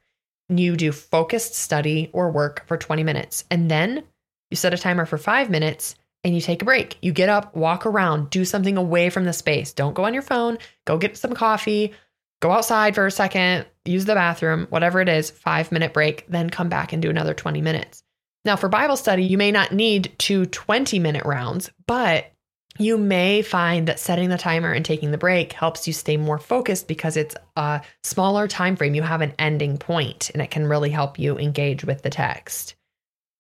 You 0.50 0.76
do 0.76 0.92
focused 0.92 1.56
study 1.56 2.10
or 2.12 2.32
work 2.32 2.68
for 2.68 2.76
20 2.78 3.04
minutes. 3.04 3.46
And 3.50 3.72
then 3.72 4.04
you 4.52 4.58
set 4.58 4.74
a 4.74 4.78
timer 4.78 5.06
for 5.06 5.18
five 5.18 5.50
minutes 5.50 5.96
and 6.24 6.36
you 6.36 6.42
take 6.42 6.62
a 6.62 6.66
break. 6.66 6.98
You 7.02 7.12
get 7.12 7.30
up, 7.30 7.56
walk 7.56 7.86
around, 7.86 8.30
do 8.30 8.46
something 8.46 8.78
away 8.78 9.10
from 9.10 9.26
the 9.26 9.34
space. 9.34 9.74
Don't 9.74 9.94
go 9.94 10.04
on 10.04 10.14
your 10.14 10.22
phone, 10.22 10.58
go 10.86 10.98
get 10.98 11.18
some 11.18 11.34
coffee, 11.34 11.94
go 12.42 12.52
outside 12.52 12.94
for 12.94 13.06
a 13.06 13.12
second, 13.12 13.66
use 13.86 14.06
the 14.06 14.16
bathroom, 14.16 14.68
whatever 14.70 15.02
it 15.02 15.10
is, 15.10 15.32
five 15.32 15.72
minute 15.72 15.94
break, 15.94 16.26
then 16.28 16.50
come 16.50 16.70
back 16.70 16.94
and 16.94 17.02
do 17.02 17.10
another 17.10 17.34
20 17.34 17.62
minutes. 17.62 18.03
Now, 18.46 18.56
for 18.56 18.68
Bible 18.68 18.98
study, 18.98 19.24
you 19.24 19.38
may 19.38 19.52
not 19.52 19.72
need 19.72 20.14
two 20.18 20.46
20 20.46 21.00
minute 21.00 21.26
rounds, 21.26 21.72
but 21.88 22.34
you 22.78 22.98
may 22.98 23.42
find 23.42 23.88
that 23.88 24.00
setting 24.00 24.30
the 24.30 24.38
timer 24.38 24.72
and 24.72 24.84
taking 24.84 25.12
the 25.12 25.18
break 25.18 25.54
helps 25.54 25.88
you 25.88 25.94
stay 25.94 26.18
more 26.18 26.40
focused 26.40 26.88
because 26.88 27.16
it's 27.16 27.36
a 27.56 27.82
smaller 28.04 28.48
time 28.48 28.76
frame. 28.76 28.96
You 28.96 29.04
have 29.04 29.22
an 29.22 29.34
ending 29.38 29.78
point 29.78 30.32
and 30.34 30.42
it 30.42 30.50
can 30.50 30.66
really 30.66 30.90
help 30.90 31.20
you 31.20 31.38
engage 31.38 31.86
with 31.86 32.02
the 32.02 32.10
text. 32.10 32.76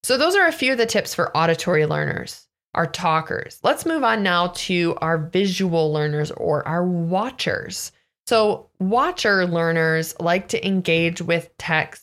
So 0.04 0.18
those 0.18 0.36
are 0.36 0.48
a 0.48 0.52
few 0.52 0.74
of 0.74 0.78
the 0.78 0.86
tips 0.86 1.16
for 1.16 1.36
auditory 1.36 1.86
learners, 1.86 2.48
our 2.76 2.86
talkers. 2.86 3.60
Let's 3.64 3.86
move 3.86 4.04
on 4.04 4.22
now 4.22 4.52
to 4.56 4.96
our 5.02 5.18
visual 5.18 5.92
learners 5.92 6.30
or 6.32 6.68
our 6.68 6.86
watchers. 6.86 7.92
So 8.28 8.70
watcher 8.80 9.48
learners 9.48 10.14
like 10.20 10.50
to 10.50 10.66
engage 10.66 11.22
with 11.22 11.50
texts 11.58 12.03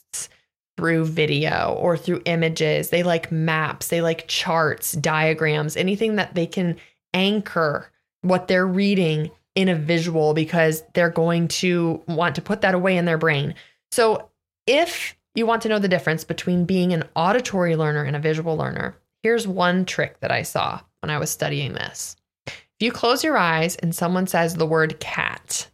through 0.81 1.05
video 1.05 1.77
or 1.79 1.95
through 1.95 2.23
images. 2.25 2.89
They 2.89 3.03
like 3.03 3.31
maps, 3.31 3.89
they 3.89 4.01
like 4.01 4.27
charts, 4.29 4.93
diagrams, 4.93 5.77
anything 5.77 6.17
that 6.17 6.35
they 6.35 6.47
can 6.47 6.79
anchor 7.13 7.91
what 8.23 8.49
they're 8.49 8.67
reading 8.67 9.31
in 9.55 9.69
a 9.69 9.75
visual 9.75 10.33
because 10.33 10.83
they're 10.95 11.11
going 11.11 11.49
to 11.49 12.03
want 12.09 12.35
to 12.37 12.41
put 12.41 12.63
that 12.63 12.75
away 12.75 12.97
in 12.97 13.05
their 13.05 13.19
brain. 13.19 13.55
So, 13.93 14.31
if 14.67 15.15
you 15.35 15.45
want 15.45 15.61
to 15.63 15.69
know 15.69 15.79
the 15.79 15.87
difference 15.87 16.25
between 16.25 16.65
being 16.65 16.95
an 16.95 17.05
auditory 17.15 17.77
learner 17.77 18.03
and 18.03 18.17
a 18.17 18.21
visual 18.21 18.57
learner, 18.57 18.97
here's 19.23 19.47
one 19.47 19.85
trick 19.85 20.19
that 20.21 20.31
I 20.31 20.45
saw 20.45 20.81
when 21.03 21.11
I 21.11 21.19
was 21.19 21.29
studying 21.29 21.75
this. 21.75 22.17
If 22.47 22.55
you 22.81 22.91
close 22.91 23.23
your 23.23 23.37
eyes 23.37 23.77
and 23.77 23.95
someone 23.95 24.27
says 24.27 24.55
the 24.55 24.65
word 24.65 24.99
cat, 24.99 25.69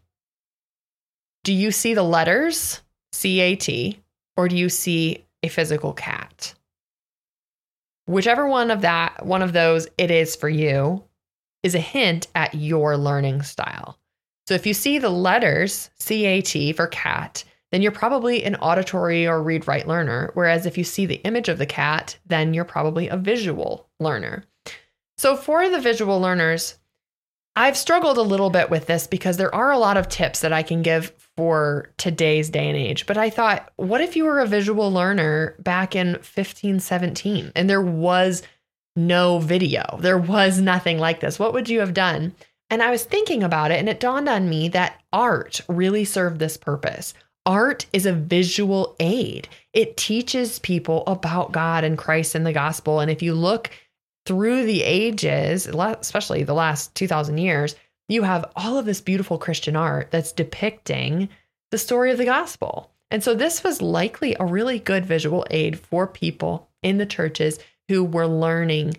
do 1.45 1.53
you 1.53 1.71
see 1.71 1.95
the 1.95 2.03
letters 2.03 2.83
C 3.13 3.39
A 3.41 3.55
T 3.55 4.01
or 4.37 4.49
do 4.49 4.57
you 4.57 4.69
see 4.69 5.25
a 5.43 5.49
physical 5.49 5.93
cat? 5.93 6.55
Whichever 8.07 8.47
one 8.47 8.71
of 8.71 8.83
that, 8.83 9.27
one 9.27 9.43
of 9.43 9.53
those 9.53 9.89
it 9.99 10.11
is 10.11 10.37
for 10.37 10.49
you, 10.49 11.05
is 11.63 11.75
a 11.75 11.81
hint 11.81 12.29
at 12.35 12.55
your 12.55 12.97
learning 12.97 13.43
style. 13.43 13.99
So 14.47 14.55
if 14.55 14.67
you 14.67 14.75
see 14.75 14.99
the 14.99 15.11
letters 15.11 15.91
CAT 15.99 16.77
for 16.77 16.87
cat, 16.87 17.43
then 17.73 17.83
you're 17.83 17.91
probably 17.91 18.45
an 18.45 18.55
auditory 18.57 19.27
or 19.27 19.43
read 19.43 19.67
write 19.67 19.89
learner. 19.89 20.31
Whereas 20.35 20.67
if 20.67 20.79
you 20.79 20.85
see 20.85 21.05
the 21.05 21.21
image 21.25 21.49
of 21.49 21.59
the 21.59 21.67
cat, 21.67 22.17
then 22.25 22.55
you're 22.55 22.65
probably 22.65 23.09
a 23.09 23.17
visual 23.17 23.89
learner. 23.99 24.45
So 25.19 25.37
for 25.37 25.69
the 25.69 25.81
visual 25.81 26.21
learners, 26.21 26.79
I've 27.59 27.77
struggled 27.79 28.19
a 28.19 28.23
little 28.23 28.51
bit 28.51 28.69
with 28.69 28.87
this 28.87 29.07
because 29.07 29.39
there 29.39 29.55
are 29.55 29.73
a 29.73 29.79
lot 29.79 29.97
of 29.97 30.11
tips 30.11 30.41
that 30.41 30.53
I 30.53 30.63
can 30.63 30.83
give 30.83 31.13
for 31.39 31.91
today's 31.97 32.51
day 32.51 32.69
and 32.69 32.77
age. 32.77 33.07
But 33.07 33.17
I 33.17 33.31
thought, 33.31 33.73
what 33.77 34.03
if 34.03 34.15
you 34.15 34.25
were 34.25 34.41
a 34.41 34.47
visual 34.47 34.93
learner 34.93 35.57
back 35.59 35.97
in 35.97 36.09
1517 36.09 37.53
and 37.57 37.69
there 37.69 37.81
was 37.81 38.43
no 38.95 39.39
video? 39.39 39.99
There 40.01 40.19
was 40.19 40.61
nothing 40.61 40.99
like 40.99 41.21
this. 41.21 41.39
What 41.39 41.55
would 41.55 41.71
you 41.71 41.81
have 41.81 41.95
done? 41.95 42.35
And 42.69 42.83
I 42.83 42.91
was 42.91 43.05
thinking 43.05 43.43
about 43.43 43.71
it 43.71 43.79
and 43.79 43.89
it 43.89 44.01
dawned 44.01 44.29
on 44.29 44.51
me 44.51 44.69
that 44.69 45.01
art 45.11 45.63
really 45.67 46.05
served 46.05 46.39
this 46.39 46.59
purpose. 46.59 47.15
Art 47.47 47.87
is 47.93 48.05
a 48.05 48.13
visual 48.13 48.97
aid. 49.01 49.49
It 49.73 49.97
teaches 49.97 50.59
people 50.59 51.05
about 51.07 51.53
God 51.53 51.85
and 51.85 51.97
Christ 51.97 52.35
and 52.35 52.45
the 52.45 52.53
gospel. 52.53 53.01
And 53.01 53.11
if 53.11 53.23
you 53.23 53.35
look 53.35 53.71
through 54.27 54.67
the 54.67 54.83
ages, 54.83 55.67
especially 55.67 56.43
the 56.43 56.55
last 56.55 56.95
2,000 56.95 57.39
years, 57.39 57.77
you 58.09 58.23
have 58.23 58.51
all 58.55 58.79
of 58.79 58.85
this 58.85 59.01
beautiful 59.01 59.39
Christian 59.39 59.77
art 59.77 60.11
that's 60.11 60.33
depicting 60.33 61.29
the 61.71 61.79
story 61.79 62.11
of 62.11 62.19
the 62.19 62.25
gospel. 62.25 62.91
And 63.11 63.23
so 63.23 63.35
this 63.35 63.65
was 63.65 63.81
likely 63.81 64.37
a 64.39 64.45
really 64.45 64.79
good 64.79 65.07
visual 65.07 65.47
aid 65.51 65.79
for 65.79 66.07
people 66.07 66.69
in 66.83 66.99
the 66.99 67.07
churches 67.07 67.59
who 67.89 68.05
were 68.05 68.27
learning 68.27 68.97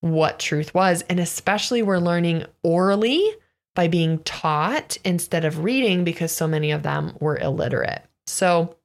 what 0.00 0.38
truth 0.38 0.74
was, 0.74 1.02
and 1.10 1.18
especially 1.18 1.82
were 1.82 2.00
learning 2.00 2.44
orally 2.62 3.34
by 3.74 3.88
being 3.88 4.20
taught 4.20 4.96
instead 5.04 5.44
of 5.44 5.64
reading 5.64 6.04
because 6.04 6.30
so 6.30 6.46
many 6.46 6.70
of 6.70 6.84
them 6.84 7.16
were 7.20 7.36
illiterate. 7.36 8.04
So 8.26 8.76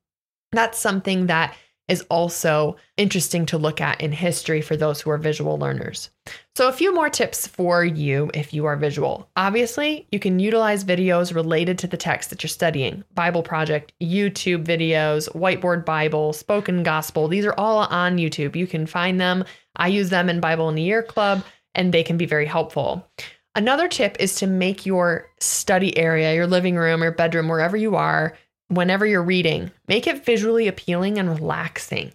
that's 0.51 0.79
something 0.79 1.27
that 1.27 1.55
is 1.87 2.01
also 2.09 2.77
interesting 2.97 3.45
to 3.45 3.57
look 3.57 3.81
at 3.81 3.99
in 4.01 4.11
history 4.11 4.61
for 4.61 4.77
those 4.77 5.01
who 5.01 5.09
are 5.09 5.17
visual 5.17 5.57
learners. 5.57 6.09
So, 6.55 6.67
a 6.67 6.73
few 6.73 6.93
more 6.93 7.09
tips 7.09 7.45
for 7.45 7.83
you 7.83 8.31
if 8.33 8.53
you 8.53 8.65
are 8.65 8.77
visual. 8.77 9.29
Obviously, 9.35 10.07
you 10.11 10.19
can 10.19 10.39
utilize 10.39 10.85
videos 10.85 11.35
related 11.35 11.77
to 11.79 11.87
the 11.87 11.97
text 11.97 12.29
that 12.29 12.41
you're 12.41 12.47
studying 12.47 13.03
Bible 13.13 13.43
Project, 13.43 13.91
YouTube 14.01 14.63
videos, 14.63 15.29
Whiteboard 15.33 15.85
Bible, 15.85 16.31
Spoken 16.31 16.83
Gospel. 16.83 17.27
These 17.27 17.45
are 17.45 17.55
all 17.57 17.79
on 17.79 18.17
YouTube. 18.17 18.55
You 18.55 18.67
can 18.67 18.85
find 18.85 19.19
them. 19.19 19.43
I 19.75 19.87
use 19.89 20.09
them 20.09 20.29
in 20.29 20.39
Bible 20.39 20.69
in 20.69 20.77
a 20.77 20.81
Year 20.81 21.03
Club, 21.03 21.43
and 21.75 21.93
they 21.93 22.03
can 22.03 22.17
be 22.17 22.25
very 22.25 22.45
helpful. 22.45 23.05
Another 23.55 23.87
tip 23.87 24.17
is 24.19 24.35
to 24.35 24.47
make 24.47 24.85
your 24.85 25.29
study 25.39 25.95
area, 25.97 26.33
your 26.33 26.47
living 26.47 26.75
room 26.75 27.03
your 27.03 27.11
bedroom, 27.11 27.49
wherever 27.49 27.77
you 27.77 27.95
are, 27.95 28.35
whenever 28.67 29.05
you're 29.05 29.23
reading, 29.23 29.71
make 29.87 30.07
it 30.07 30.25
visually 30.25 30.67
appealing 30.67 31.17
and 31.17 31.29
relaxing. 31.29 32.13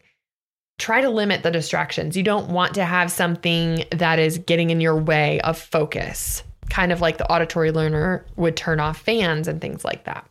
Try 0.78 1.00
to 1.00 1.10
limit 1.10 1.42
the 1.42 1.50
distractions. 1.50 2.16
You 2.16 2.22
don't 2.22 2.50
want 2.50 2.74
to 2.74 2.84
have 2.84 3.10
something 3.10 3.84
that 3.90 4.18
is 4.18 4.38
getting 4.38 4.70
in 4.70 4.80
your 4.80 4.96
way 4.96 5.40
of 5.40 5.58
focus, 5.58 6.44
kind 6.70 6.92
of 6.92 7.00
like 7.00 7.18
the 7.18 7.30
auditory 7.30 7.72
learner 7.72 8.24
would 8.36 8.56
turn 8.56 8.78
off 8.78 9.00
fans 9.00 9.48
and 9.48 9.60
things 9.60 9.84
like 9.84 10.04
that. 10.04 10.28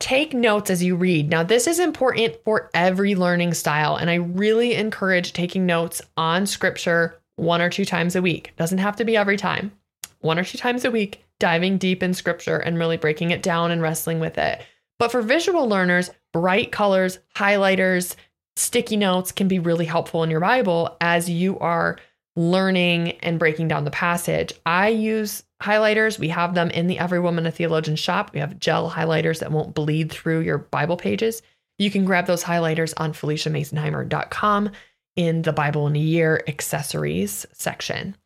Take 0.00 0.32
notes 0.32 0.70
as 0.70 0.82
you 0.82 0.94
read. 0.94 1.28
Now, 1.28 1.42
this 1.42 1.66
is 1.66 1.80
important 1.80 2.36
for 2.44 2.70
every 2.72 3.14
learning 3.16 3.54
style, 3.54 3.96
and 3.96 4.08
I 4.08 4.14
really 4.14 4.74
encourage 4.74 5.32
taking 5.32 5.66
notes 5.66 6.00
on 6.16 6.46
scripture 6.46 7.20
one 7.34 7.60
or 7.60 7.70
two 7.70 7.84
times 7.84 8.14
a 8.14 8.22
week. 8.22 8.52
Doesn't 8.56 8.78
have 8.78 8.96
to 8.96 9.04
be 9.04 9.16
every 9.16 9.36
time. 9.36 9.72
One 10.20 10.38
or 10.38 10.44
two 10.44 10.58
times 10.58 10.84
a 10.84 10.90
week, 10.90 11.24
diving 11.38 11.78
deep 11.78 12.02
in 12.02 12.14
scripture 12.14 12.58
and 12.58 12.78
really 12.78 12.96
breaking 12.96 13.30
it 13.30 13.42
down 13.42 13.70
and 13.70 13.80
wrestling 13.80 14.18
with 14.18 14.38
it. 14.38 14.60
But 14.98 15.12
for 15.12 15.22
visual 15.22 15.68
learners, 15.68 16.10
bright 16.32 16.72
colors, 16.72 17.18
highlighters, 17.36 18.16
sticky 18.56 18.96
notes 18.96 19.32
can 19.32 19.48
be 19.48 19.58
really 19.58 19.84
helpful 19.84 20.22
in 20.22 20.30
your 20.30 20.40
Bible 20.40 20.96
as 21.00 21.30
you 21.30 21.58
are 21.60 21.98
learning 22.36 23.12
and 23.20 23.38
breaking 23.38 23.68
down 23.68 23.84
the 23.84 23.90
passage. 23.90 24.52
I 24.64 24.88
use 24.88 25.42
highlighters. 25.62 26.18
We 26.18 26.28
have 26.28 26.54
them 26.54 26.70
in 26.70 26.86
the 26.86 26.98
Every 26.98 27.20
Woman 27.20 27.46
a 27.46 27.50
Theologian 27.50 27.96
shop. 27.96 28.32
We 28.32 28.40
have 28.40 28.60
gel 28.60 28.90
highlighters 28.90 29.40
that 29.40 29.52
won't 29.52 29.74
bleed 29.74 30.10
through 30.10 30.40
your 30.40 30.58
Bible 30.58 30.96
pages. 30.96 31.42
You 31.78 31.90
can 31.90 32.04
grab 32.04 32.26
those 32.26 32.44
highlighters 32.44 32.94
on 32.96 33.12
PhyliciaMasonheimer.com 33.12 34.70
in 35.16 35.42
the 35.42 35.52
Bible 35.52 35.86
in 35.88 35.96
a 35.96 36.00
Year 36.00 36.42
accessories 36.46 37.46
section. 37.52 38.16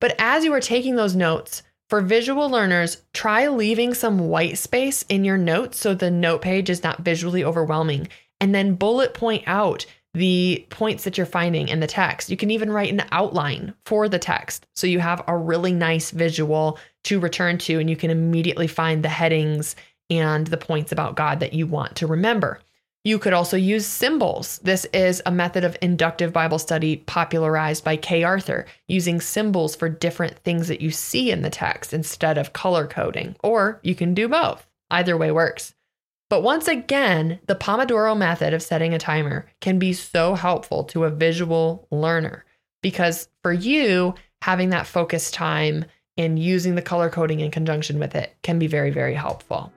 But 0.00 0.16
as 0.18 0.44
you 0.44 0.52
are 0.52 0.60
taking 0.60 0.96
those 0.96 1.14
notes, 1.14 1.62
for 1.94 2.00
visual 2.00 2.50
learners, 2.50 3.04
try 3.12 3.46
leaving 3.46 3.94
some 3.94 4.18
white 4.18 4.58
space 4.58 5.04
in 5.08 5.24
your 5.24 5.38
notes 5.38 5.78
so 5.78 5.94
the 5.94 6.10
note 6.10 6.42
page 6.42 6.68
is 6.68 6.82
not 6.82 7.02
visually 7.02 7.44
overwhelming. 7.44 8.08
And 8.40 8.52
then 8.52 8.74
bullet 8.74 9.14
point 9.14 9.44
out 9.46 9.86
the 10.12 10.66
points 10.70 11.04
that 11.04 11.16
you're 11.16 11.24
finding 11.24 11.68
in 11.68 11.78
the 11.78 11.86
text. 11.86 12.30
You 12.30 12.36
can 12.36 12.50
even 12.50 12.72
write 12.72 12.92
an 12.92 13.04
outline 13.12 13.74
for 13.86 14.08
the 14.08 14.18
text 14.18 14.66
so 14.74 14.88
you 14.88 14.98
have 14.98 15.22
a 15.28 15.38
really 15.38 15.72
nice 15.72 16.10
visual 16.10 16.80
to 17.04 17.20
return 17.20 17.58
to 17.58 17.78
and 17.78 17.88
you 17.88 17.94
can 17.94 18.10
immediately 18.10 18.66
find 18.66 19.04
the 19.04 19.08
headings 19.08 19.76
and 20.10 20.48
the 20.48 20.56
points 20.56 20.90
about 20.90 21.14
God 21.14 21.38
that 21.38 21.52
you 21.52 21.68
want 21.68 21.94
to 21.94 22.08
remember. 22.08 22.58
You 23.04 23.18
could 23.18 23.34
also 23.34 23.58
use 23.58 23.86
symbols. 23.86 24.58
This 24.64 24.86
is 24.86 25.20
a 25.26 25.30
method 25.30 25.62
of 25.62 25.76
inductive 25.82 26.32
Bible 26.32 26.58
study 26.58 26.96
popularized 26.96 27.84
by 27.84 27.96
Kay 27.96 28.24
Arthur, 28.24 28.64
using 28.88 29.20
symbols 29.20 29.76
for 29.76 29.90
different 29.90 30.38
things 30.38 30.68
that 30.68 30.80
you 30.80 30.90
see 30.90 31.30
in 31.30 31.42
the 31.42 31.50
text 31.50 31.92
instead 31.92 32.38
of 32.38 32.54
color 32.54 32.86
coding. 32.86 33.36
Or 33.44 33.78
you 33.82 33.94
can 33.94 34.14
do 34.14 34.26
both. 34.26 34.66
Either 34.90 35.18
way 35.18 35.30
works. 35.30 35.74
But 36.30 36.42
once 36.42 36.66
again, 36.66 37.40
the 37.46 37.54
Pomodoro 37.54 38.16
method 38.16 38.54
of 38.54 38.62
setting 38.62 38.94
a 38.94 38.98
timer 38.98 39.46
can 39.60 39.78
be 39.78 39.92
so 39.92 40.34
helpful 40.34 40.84
to 40.84 41.04
a 41.04 41.10
visual 41.10 41.86
learner 41.90 42.46
because 42.82 43.28
for 43.42 43.52
you, 43.52 44.14
having 44.42 44.70
that 44.70 44.86
focus 44.86 45.30
time 45.30 45.84
and 46.16 46.38
using 46.38 46.74
the 46.74 46.82
color 46.82 47.10
coding 47.10 47.40
in 47.40 47.50
conjunction 47.50 47.98
with 47.98 48.14
it 48.14 48.34
can 48.42 48.58
be 48.58 48.66
very, 48.66 48.90
very 48.90 49.14
helpful. 49.14 49.72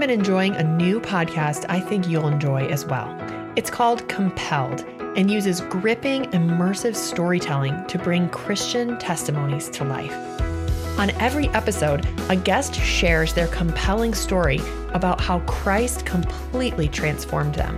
Been 0.00 0.08
enjoying 0.08 0.56
a 0.56 0.64
new 0.64 0.98
podcast 0.98 1.66
I 1.68 1.78
think 1.78 2.08
you'll 2.08 2.26
enjoy 2.26 2.66
as 2.68 2.86
well. 2.86 3.14
It's 3.54 3.68
called 3.68 4.08
Compelled 4.08 4.80
and 5.14 5.30
uses 5.30 5.60
gripping, 5.60 6.24
immersive 6.30 6.96
storytelling 6.96 7.86
to 7.86 7.98
bring 7.98 8.30
Christian 8.30 8.98
testimonies 8.98 9.68
to 9.70 9.84
life. 9.84 10.14
On 10.98 11.10
every 11.20 11.48
episode, 11.50 12.08
a 12.30 12.36
guest 12.36 12.74
shares 12.74 13.34
their 13.34 13.48
compelling 13.48 14.14
story 14.14 14.60
about 14.94 15.20
how 15.20 15.40
Christ 15.40 16.06
completely 16.06 16.88
transformed 16.88 17.54
them. 17.54 17.76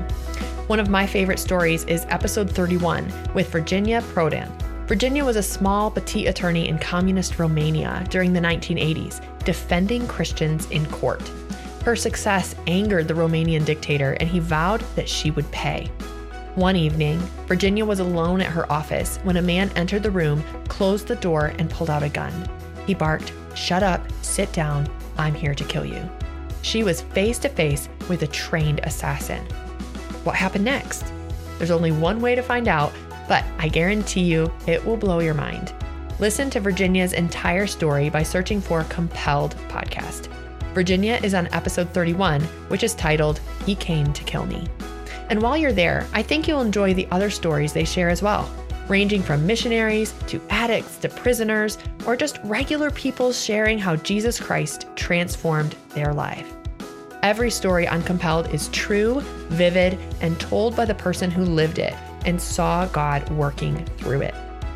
One 0.69 0.79
of 0.79 0.88
my 0.88 1.09
favorite 1.09 1.41
stories 1.41 1.85
is 1.87 2.07
episode 2.09 2.49
31 2.49 3.12
with 3.35 3.50
Virginia 3.50 4.00
Prodan. 4.00 4.49
Virginia 4.87 5.25
was 5.25 5.37
a 5.37 5.43
small 5.43 5.91
petite 5.91 6.29
attorney 6.29 6.69
in 6.69 6.79
communist 6.79 7.41
Romania 7.41 8.07
during 8.11 8.33
the 8.33 8.41
1980s, 8.41 9.21
defending 9.45 10.07
Christians 10.07 10.71
in 10.71 10.87
court. 10.87 11.23
Her 11.84 11.96
success 11.96 12.54
angered 12.66 13.08
the 13.08 13.14
Romanian 13.14 13.64
dictator, 13.64 14.12
and 14.20 14.28
he 14.28 14.38
vowed 14.38 14.82
that 14.94 15.08
she 15.08 15.32
would 15.32 15.50
pay. 15.50 15.90
One 16.54 16.76
evening, 16.76 17.18
Virginia 17.46 17.84
was 17.84 17.98
alone 17.98 18.40
at 18.40 18.52
her 18.52 18.70
office 18.70 19.16
when 19.24 19.38
a 19.38 19.42
man 19.42 19.70
entered 19.74 20.02
the 20.02 20.10
room, 20.10 20.44
closed 20.68 21.08
the 21.08 21.16
door, 21.16 21.52
and 21.58 21.70
pulled 21.70 21.90
out 21.90 22.02
a 22.02 22.08
gun. 22.08 22.48
He 22.86 22.94
barked, 22.94 23.32
Shut 23.54 23.82
up, 23.82 24.00
sit 24.22 24.52
down, 24.52 24.88
I'm 25.18 25.34
here 25.34 25.54
to 25.54 25.64
kill 25.64 25.84
you. 25.84 26.08
She 26.62 26.84
was 26.84 27.00
face 27.00 27.38
to 27.40 27.48
face 27.48 27.88
with 28.08 28.22
a 28.22 28.28
trained 28.28 28.80
assassin. 28.84 29.44
What 30.24 30.36
happened 30.36 30.64
next? 30.64 31.12
There's 31.58 31.70
only 31.70 31.90
one 31.90 32.20
way 32.20 32.34
to 32.34 32.42
find 32.42 32.68
out, 32.68 32.92
but 33.28 33.44
I 33.58 33.68
guarantee 33.68 34.22
you 34.22 34.52
it 34.66 34.84
will 34.84 34.96
blow 34.96 35.18
your 35.18 35.34
mind. 35.34 35.74
Listen 36.20 36.48
to 36.50 36.60
Virginia's 36.60 37.12
entire 37.12 37.66
story 37.66 38.08
by 38.08 38.22
searching 38.22 38.60
for 38.60 38.84
Compelled 38.84 39.56
Podcast. 39.68 40.28
Virginia 40.75 41.21
is 41.23 41.35
on 41.35 41.49
episode 41.49 41.91
31, 41.91 42.41
which 42.69 42.83
is 42.83 42.95
titled 42.95 43.41
He 43.67 43.75
Came 43.75 44.11
to 44.14 44.25
Kill 44.25 44.47
Me. 44.47 44.67
And 45.29 45.43
while 45.43 45.57
you're 45.57 45.73
there, 45.73 46.07
I 46.14 46.23
think 46.23 46.49
you'll 46.49 46.62
enjoy 46.62 46.95
the 46.95 47.09
other 47.11 47.29
stories 47.29 47.75
they 47.75 47.85
share 47.85 48.09
as 48.09 48.23
well, 48.23 48.50
ranging 48.88 49.23
from 49.23 49.47
missionaries 49.47 50.14
to 50.29 50.41
addicts 50.49 50.97
to 50.99 51.11
prisoners, 51.11 51.76
or 52.07 52.17
just 52.17 52.41
regular 52.45 52.91
people 52.91 53.33
sharing 53.33 53.79
how 53.79 53.97
Jesus 53.97 54.41
Christ 54.41 54.87
transformed 54.97 55.76
their 55.91 56.14
life. 56.14 56.50
Every 57.23 57.50
story 57.50 57.87
on 57.87 58.02
Compelled 58.02 58.52
is 58.55 58.69
true, 58.69 59.21
vivid, 59.49 59.99
and 60.23 60.41
told 60.41 60.75
by 60.75 60.87
the 60.87 60.95
person 60.95 61.31
who 61.31 61.45
lived 61.45 61.79
it 61.79 61.95
and 62.25 62.41
saw 62.41 62.87
God 62.87 63.29
working 63.31 63.85
through 63.99 64.23
it. 64.23 64.35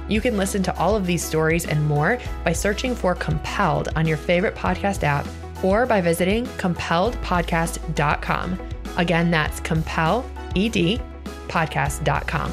You 0.09 0.21
can 0.21 0.37
listen 0.37 0.63
to 0.65 0.77
all 0.77 0.95
of 0.95 1.07
these 1.07 1.25
stories 1.25 1.67
and 1.67 1.85
more 1.87 2.19
by 2.45 2.53
searching 2.53 2.95
for 2.95 3.15
Compelled 3.15 3.89
on 3.97 4.07
your 4.07 4.19
favorite 4.19 4.55
podcast 4.55 5.03
app 5.03 5.27
or 5.63 5.87
by 5.87 6.01
visiting 6.01 6.47
compelledpodcast.com. 6.47 8.59
Again, 8.97 9.31
that's 9.31 9.61
compelledpodcast.com. 9.61 12.53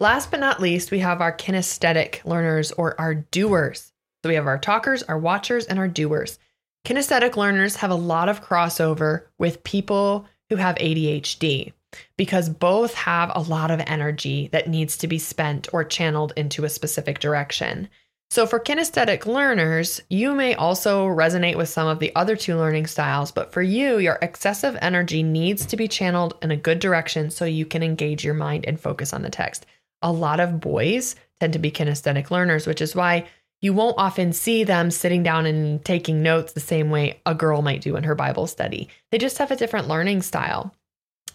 Last 0.00 0.30
but 0.30 0.38
not 0.38 0.60
least, 0.60 0.92
we 0.92 1.00
have 1.00 1.20
our 1.20 1.36
kinesthetic 1.36 2.24
learners 2.24 2.70
or 2.72 2.98
our 3.00 3.14
doers. 3.14 3.92
So 4.22 4.28
we 4.28 4.36
have 4.36 4.46
our 4.46 4.58
talkers, 4.58 5.02
our 5.02 5.18
watchers, 5.18 5.66
and 5.66 5.78
our 5.78 5.88
doers. 5.88 6.38
Kinesthetic 6.84 7.36
learners 7.36 7.76
have 7.76 7.90
a 7.90 7.96
lot 7.96 8.28
of 8.28 8.44
crossover 8.44 9.24
with 9.38 9.64
people 9.64 10.26
who 10.48 10.56
have 10.56 10.76
ADHD 10.76 11.72
because 12.16 12.48
both 12.48 12.94
have 12.94 13.32
a 13.34 13.40
lot 13.40 13.70
of 13.70 13.80
energy 13.86 14.48
that 14.52 14.68
needs 14.68 14.96
to 14.98 15.08
be 15.08 15.18
spent 15.18 15.68
or 15.72 15.84
channeled 15.84 16.32
into 16.36 16.64
a 16.64 16.68
specific 16.68 17.18
direction. 17.18 17.88
So, 18.30 18.46
for 18.46 18.60
kinesthetic 18.60 19.24
learners, 19.24 20.02
you 20.10 20.34
may 20.34 20.54
also 20.54 21.06
resonate 21.06 21.56
with 21.56 21.70
some 21.70 21.88
of 21.88 21.98
the 21.98 22.14
other 22.14 22.36
two 22.36 22.56
learning 22.56 22.86
styles, 22.86 23.32
but 23.32 23.52
for 23.52 23.62
you, 23.62 23.98
your 23.98 24.18
excessive 24.20 24.76
energy 24.82 25.22
needs 25.22 25.64
to 25.66 25.76
be 25.76 25.88
channeled 25.88 26.36
in 26.42 26.50
a 26.50 26.56
good 26.56 26.78
direction 26.78 27.30
so 27.30 27.46
you 27.46 27.64
can 27.64 27.82
engage 27.82 28.24
your 28.24 28.34
mind 28.34 28.66
and 28.66 28.78
focus 28.78 29.14
on 29.14 29.22
the 29.22 29.30
text. 29.30 29.64
A 30.02 30.12
lot 30.12 30.40
of 30.40 30.60
boys 30.60 31.16
tend 31.40 31.54
to 31.54 31.58
be 31.58 31.70
kinesthetic 31.70 32.30
learners, 32.30 32.66
which 32.66 32.82
is 32.82 32.94
why 32.94 33.26
you 33.62 33.72
won't 33.72 33.98
often 33.98 34.34
see 34.34 34.62
them 34.62 34.90
sitting 34.90 35.22
down 35.22 35.46
and 35.46 35.82
taking 35.84 36.22
notes 36.22 36.52
the 36.52 36.60
same 36.60 36.90
way 36.90 37.20
a 37.24 37.34
girl 37.34 37.62
might 37.62 37.80
do 37.80 37.96
in 37.96 38.04
her 38.04 38.14
Bible 38.14 38.46
study. 38.46 38.88
They 39.10 39.18
just 39.18 39.38
have 39.38 39.50
a 39.50 39.56
different 39.56 39.88
learning 39.88 40.20
style. 40.20 40.74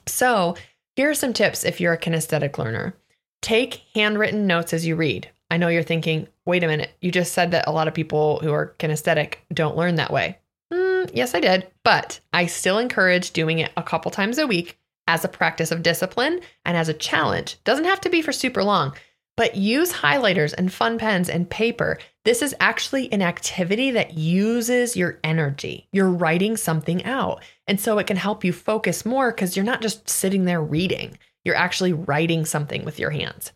So, 0.05 0.55
here 0.95 1.09
are 1.09 1.15
some 1.15 1.33
tips 1.33 1.65
if 1.65 1.81
you're 1.81 1.93
a 1.93 1.97
kinesthetic 1.97 2.59
learner. 2.59 2.95
Take 3.41 3.81
handwritten 3.95 4.45
notes 4.45 4.73
as 4.73 4.85
you 4.85 4.95
read. 4.95 5.29
I 5.49 5.57
know 5.57 5.69
you're 5.69 5.83
thinking, 5.83 6.27
wait 6.45 6.63
a 6.63 6.67
minute, 6.67 6.91
you 7.01 7.11
just 7.11 7.33
said 7.33 7.51
that 7.51 7.67
a 7.67 7.71
lot 7.71 7.87
of 7.87 7.93
people 7.93 8.39
who 8.39 8.51
are 8.51 8.75
kinesthetic 8.79 9.35
don't 9.53 9.77
learn 9.77 9.95
that 9.95 10.11
way. 10.11 10.37
Mm, 10.71 11.11
yes, 11.13 11.35
I 11.35 11.39
did, 11.39 11.67
but 11.83 12.19
I 12.31 12.47
still 12.47 12.79
encourage 12.79 13.31
doing 13.31 13.59
it 13.59 13.71
a 13.77 13.83
couple 13.83 14.11
times 14.11 14.37
a 14.37 14.47
week 14.47 14.77
as 15.07 15.23
a 15.23 15.29
practice 15.29 15.71
of 15.71 15.83
discipline 15.83 16.39
and 16.65 16.77
as 16.77 16.89
a 16.89 16.93
challenge. 16.93 17.57
Doesn't 17.63 17.85
have 17.85 18.01
to 18.01 18.09
be 18.09 18.21
for 18.21 18.31
super 18.31 18.63
long. 18.63 18.93
But 19.35 19.55
use 19.55 19.91
highlighters 19.91 20.53
and 20.55 20.71
fun 20.71 20.99
pens 20.99 21.27
and 21.27 21.49
paper. 21.49 21.97
This 22.23 22.43
is 22.43 22.55
actually 22.59 23.11
an 23.11 23.23
activity 23.23 23.89
that 23.91 24.13
uses 24.13 24.95
your 24.95 25.19
energy. 25.23 25.87
You're 25.91 26.09
writing 26.09 26.55
something 26.55 27.03
out. 27.03 27.43
And 27.67 27.81
so 27.81 27.97
it 27.97 28.05
can 28.05 28.17
help 28.17 28.43
you 28.43 28.53
focus 28.53 29.07
more 29.07 29.31
because 29.31 29.55
you're 29.55 29.65
not 29.65 29.81
just 29.81 30.07
sitting 30.07 30.45
there 30.45 30.61
reading, 30.61 31.17
you're 31.43 31.55
actually 31.55 31.93
writing 31.93 32.45
something 32.45 32.85
with 32.85 32.99
your 32.99 33.09
hands. 33.09 33.51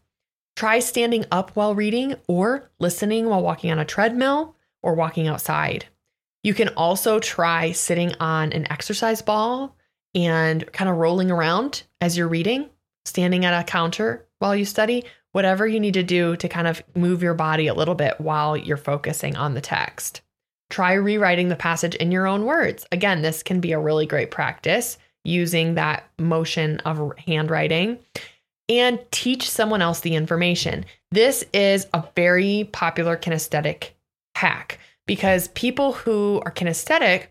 Try 0.57 0.79
standing 0.79 1.23
up 1.31 1.51
while 1.51 1.75
reading 1.75 2.15
or 2.27 2.71
listening 2.79 3.27
while 3.29 3.43
walking 3.43 3.71
on 3.71 3.77
a 3.77 3.85
treadmill 3.85 4.55
or 4.81 4.95
walking 4.95 5.27
outside. 5.27 5.85
You 6.41 6.55
can 6.55 6.69
also 6.69 7.19
try 7.19 7.73
sitting 7.73 8.15
on 8.19 8.51
an 8.53 8.65
exercise 8.71 9.21
ball 9.21 9.75
and 10.15 10.65
kind 10.71 10.89
of 10.89 10.97
rolling 10.97 11.29
around 11.29 11.83
as 12.01 12.17
you're 12.17 12.27
reading, 12.27 12.71
standing 13.05 13.45
at 13.45 13.53
a 13.53 13.63
counter 13.65 14.25
while 14.39 14.55
you 14.55 14.65
study, 14.65 15.03
whatever 15.31 15.67
you 15.67 15.79
need 15.79 15.93
to 15.93 16.01
do 16.01 16.35
to 16.37 16.49
kind 16.49 16.67
of 16.67 16.81
move 16.95 17.21
your 17.21 17.35
body 17.35 17.67
a 17.67 17.75
little 17.75 17.93
bit 17.93 18.19
while 18.19 18.57
you're 18.57 18.77
focusing 18.77 19.35
on 19.35 19.53
the 19.53 19.61
text. 19.61 20.21
Try 20.71 20.93
rewriting 20.93 21.49
the 21.49 21.55
passage 21.55 21.93
in 21.93 22.11
your 22.11 22.25
own 22.25 22.45
words. 22.45 22.83
Again, 22.91 23.21
this 23.21 23.43
can 23.43 23.59
be 23.59 23.73
a 23.73 23.79
really 23.79 24.07
great 24.07 24.31
practice 24.31 24.97
using 25.23 25.75
that 25.75 26.09
motion 26.17 26.79
of 26.79 27.11
handwriting 27.19 27.99
and 28.69 28.99
teach 29.11 29.49
someone 29.49 29.81
else 29.81 30.01
the 30.01 30.15
information. 30.15 30.85
This 31.11 31.43
is 31.53 31.87
a 31.93 32.03
very 32.15 32.69
popular 32.71 33.15
kinesthetic 33.17 33.91
hack 34.35 34.79
because 35.05 35.47
people 35.49 35.93
who 35.93 36.41
are 36.45 36.51
kinesthetic 36.51 37.27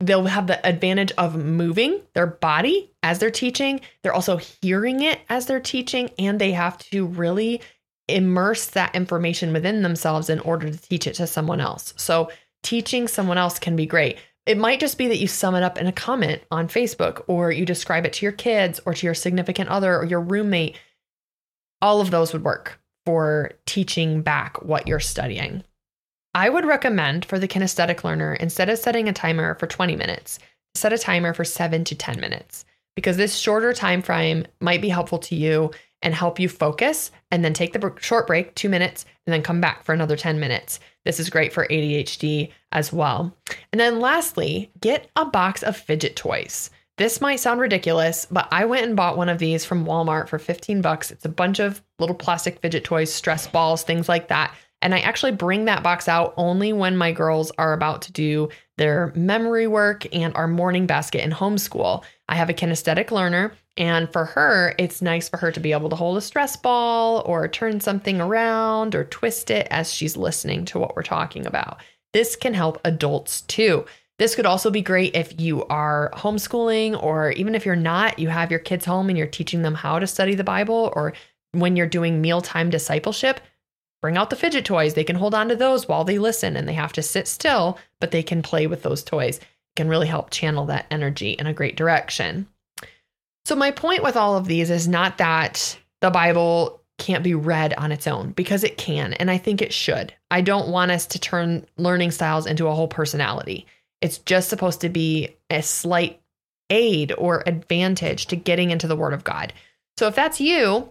they'll 0.00 0.26
have 0.26 0.46
the 0.46 0.66
advantage 0.66 1.12
of 1.12 1.36
moving 1.36 2.00
their 2.14 2.26
body 2.26 2.90
as 3.02 3.18
they're 3.18 3.30
teaching. 3.30 3.80
They're 4.02 4.12
also 4.14 4.36
hearing 4.36 5.02
it 5.02 5.20
as 5.28 5.46
they're 5.46 5.60
teaching, 5.60 6.10
and 6.18 6.40
they 6.40 6.52
have 6.52 6.78
to 6.90 7.06
really 7.06 7.60
immerse 8.08 8.66
that 8.66 8.94
information 8.94 9.52
within 9.52 9.82
themselves 9.82 10.28
in 10.28 10.40
order 10.40 10.70
to 10.70 10.76
teach 10.76 11.06
it 11.06 11.14
to 11.14 11.26
someone 11.26 11.60
else. 11.60 11.94
So, 11.96 12.30
teaching 12.62 13.08
someone 13.08 13.38
else 13.38 13.58
can 13.58 13.76
be 13.76 13.86
great. 13.86 14.18
It 14.46 14.58
might 14.58 14.80
just 14.80 14.98
be 14.98 15.08
that 15.08 15.18
you 15.18 15.26
sum 15.26 15.54
it 15.54 15.62
up 15.62 15.78
in 15.78 15.86
a 15.86 15.92
comment 15.92 16.42
on 16.50 16.68
Facebook, 16.68 17.24
or 17.26 17.50
you 17.50 17.64
describe 17.64 18.04
it 18.04 18.12
to 18.14 18.26
your 18.26 18.32
kids, 18.32 18.80
or 18.84 18.94
to 18.94 19.06
your 19.06 19.14
significant 19.14 19.70
other, 19.70 19.96
or 19.96 20.04
your 20.04 20.20
roommate. 20.20 20.76
All 21.80 22.00
of 22.00 22.10
those 22.10 22.32
would 22.32 22.44
work 22.44 22.78
for 23.06 23.52
teaching 23.66 24.22
back 24.22 24.62
what 24.62 24.86
you're 24.86 25.00
studying. 25.00 25.64
I 26.34 26.48
would 26.48 26.64
recommend 26.64 27.24
for 27.24 27.38
the 27.38 27.48
kinesthetic 27.48 28.04
learner, 28.04 28.34
instead 28.34 28.68
of 28.68 28.78
setting 28.78 29.08
a 29.08 29.12
timer 29.12 29.54
for 29.54 29.66
20 29.66 29.96
minutes, 29.96 30.38
set 30.74 30.92
a 30.92 30.98
timer 30.98 31.32
for 31.32 31.44
seven 31.44 31.84
to 31.84 31.94
10 31.94 32.20
minutes 32.20 32.64
because 32.96 33.16
this 33.16 33.36
shorter 33.36 33.72
time 33.72 34.02
frame 34.02 34.46
might 34.60 34.82
be 34.82 34.88
helpful 34.88 35.18
to 35.18 35.34
you 35.34 35.70
and 36.04 36.14
help 36.14 36.38
you 36.38 36.48
focus 36.48 37.10
and 37.32 37.44
then 37.44 37.54
take 37.54 37.72
the 37.72 37.92
short 37.98 38.28
break, 38.28 38.54
two 38.54 38.68
minutes, 38.68 39.06
and 39.26 39.32
then 39.32 39.42
come 39.42 39.60
back 39.60 39.82
for 39.82 39.92
another 39.92 40.16
10 40.16 40.38
minutes. 40.38 40.78
This 41.04 41.18
is 41.18 41.30
great 41.30 41.52
for 41.52 41.66
ADHD 41.66 42.52
as 42.70 42.92
well. 42.92 43.36
And 43.72 43.80
then 43.80 43.98
lastly, 43.98 44.70
get 44.80 45.10
a 45.16 45.24
box 45.24 45.62
of 45.62 45.76
fidget 45.76 46.14
toys. 46.14 46.70
This 46.96 47.20
might 47.20 47.40
sound 47.40 47.60
ridiculous, 47.60 48.24
but 48.30 48.46
I 48.52 48.66
went 48.66 48.86
and 48.86 48.94
bought 48.94 49.16
one 49.16 49.28
of 49.28 49.38
these 49.38 49.64
from 49.64 49.84
Walmart 49.84 50.28
for 50.28 50.38
15 50.38 50.80
bucks. 50.80 51.10
It's 51.10 51.24
a 51.24 51.30
bunch 51.30 51.58
of 51.58 51.82
little 51.98 52.14
plastic 52.14 52.60
fidget 52.60 52.84
toys, 52.84 53.12
stress 53.12 53.48
balls, 53.48 53.82
things 53.82 54.08
like 54.08 54.28
that. 54.28 54.54
And 54.80 54.94
I 54.94 55.00
actually 55.00 55.32
bring 55.32 55.64
that 55.64 55.82
box 55.82 56.08
out 56.08 56.34
only 56.36 56.72
when 56.72 56.96
my 56.96 57.10
girls 57.10 57.50
are 57.56 57.72
about 57.72 58.02
to 58.02 58.12
do 58.12 58.50
their 58.76 59.12
memory 59.16 59.66
work 59.66 60.06
and 60.14 60.36
our 60.36 60.46
morning 60.46 60.86
basket 60.86 61.24
in 61.24 61.30
homeschool. 61.30 62.04
I 62.28 62.34
have 62.36 62.50
a 62.50 62.54
kinesthetic 62.54 63.10
learner, 63.10 63.54
and 63.76 64.12
for 64.12 64.24
her, 64.24 64.74
it's 64.78 65.02
nice 65.02 65.28
for 65.28 65.36
her 65.36 65.50
to 65.50 65.60
be 65.60 65.72
able 65.72 65.88
to 65.88 65.96
hold 65.96 66.16
a 66.16 66.20
stress 66.20 66.56
ball 66.56 67.22
or 67.26 67.48
turn 67.48 67.80
something 67.80 68.20
around 68.20 68.94
or 68.94 69.04
twist 69.04 69.50
it 69.50 69.66
as 69.70 69.92
she's 69.92 70.16
listening 70.16 70.64
to 70.66 70.78
what 70.78 70.94
we're 70.94 71.02
talking 71.02 71.46
about. 71.46 71.80
This 72.12 72.36
can 72.36 72.54
help 72.54 72.80
adults 72.84 73.40
too. 73.42 73.84
This 74.18 74.36
could 74.36 74.46
also 74.46 74.70
be 74.70 74.82
great 74.82 75.16
if 75.16 75.40
you 75.40 75.64
are 75.64 76.12
homeschooling, 76.14 77.02
or 77.02 77.32
even 77.32 77.56
if 77.56 77.66
you're 77.66 77.74
not, 77.74 78.20
you 78.20 78.28
have 78.28 78.50
your 78.50 78.60
kids 78.60 78.84
home 78.84 79.08
and 79.08 79.18
you're 79.18 79.26
teaching 79.26 79.62
them 79.62 79.74
how 79.74 79.98
to 79.98 80.06
study 80.06 80.36
the 80.36 80.44
Bible, 80.44 80.92
or 80.94 81.14
when 81.50 81.74
you're 81.74 81.88
doing 81.88 82.20
mealtime 82.20 82.70
discipleship 82.70 83.40
bring 84.04 84.18
out 84.18 84.28
the 84.28 84.36
fidget 84.36 84.66
toys. 84.66 84.92
They 84.92 85.02
can 85.02 85.16
hold 85.16 85.32
on 85.32 85.48
to 85.48 85.56
those 85.56 85.88
while 85.88 86.04
they 86.04 86.18
listen 86.18 86.58
and 86.58 86.68
they 86.68 86.74
have 86.74 86.92
to 86.92 87.00
sit 87.00 87.26
still, 87.26 87.78
but 88.00 88.10
they 88.10 88.22
can 88.22 88.42
play 88.42 88.66
with 88.66 88.82
those 88.82 89.02
toys. 89.02 89.38
It 89.38 89.46
can 89.76 89.88
really 89.88 90.08
help 90.08 90.28
channel 90.28 90.66
that 90.66 90.84
energy 90.90 91.30
in 91.30 91.46
a 91.46 91.54
great 91.54 91.74
direction. 91.74 92.46
So, 93.44 93.54
my 93.54 93.70
point 93.70 94.02
with 94.02 94.16
all 94.16 94.36
of 94.36 94.46
these 94.46 94.70
is 94.70 94.88
not 94.88 95.18
that 95.18 95.78
the 96.00 96.10
Bible 96.10 96.80
can't 96.98 97.24
be 97.24 97.34
read 97.34 97.74
on 97.74 97.92
its 97.92 98.06
own 98.06 98.32
because 98.32 98.64
it 98.64 98.78
can, 98.78 99.12
and 99.14 99.30
I 99.30 99.36
think 99.36 99.60
it 99.60 99.72
should. 99.72 100.14
I 100.30 100.40
don't 100.40 100.68
want 100.68 100.90
us 100.90 101.06
to 101.06 101.18
turn 101.18 101.66
learning 101.76 102.12
styles 102.12 102.46
into 102.46 102.68
a 102.68 102.74
whole 102.74 102.88
personality. 102.88 103.66
It's 104.00 104.18
just 104.18 104.48
supposed 104.48 104.80
to 104.80 104.88
be 104.88 105.36
a 105.50 105.62
slight 105.62 106.20
aid 106.70 107.12
or 107.18 107.42
advantage 107.46 108.26
to 108.26 108.36
getting 108.36 108.70
into 108.70 108.86
the 108.86 108.96
Word 108.96 109.12
of 109.12 109.24
God. 109.24 109.52
So, 109.98 110.06
if 110.06 110.14
that's 110.14 110.40
you, 110.40 110.90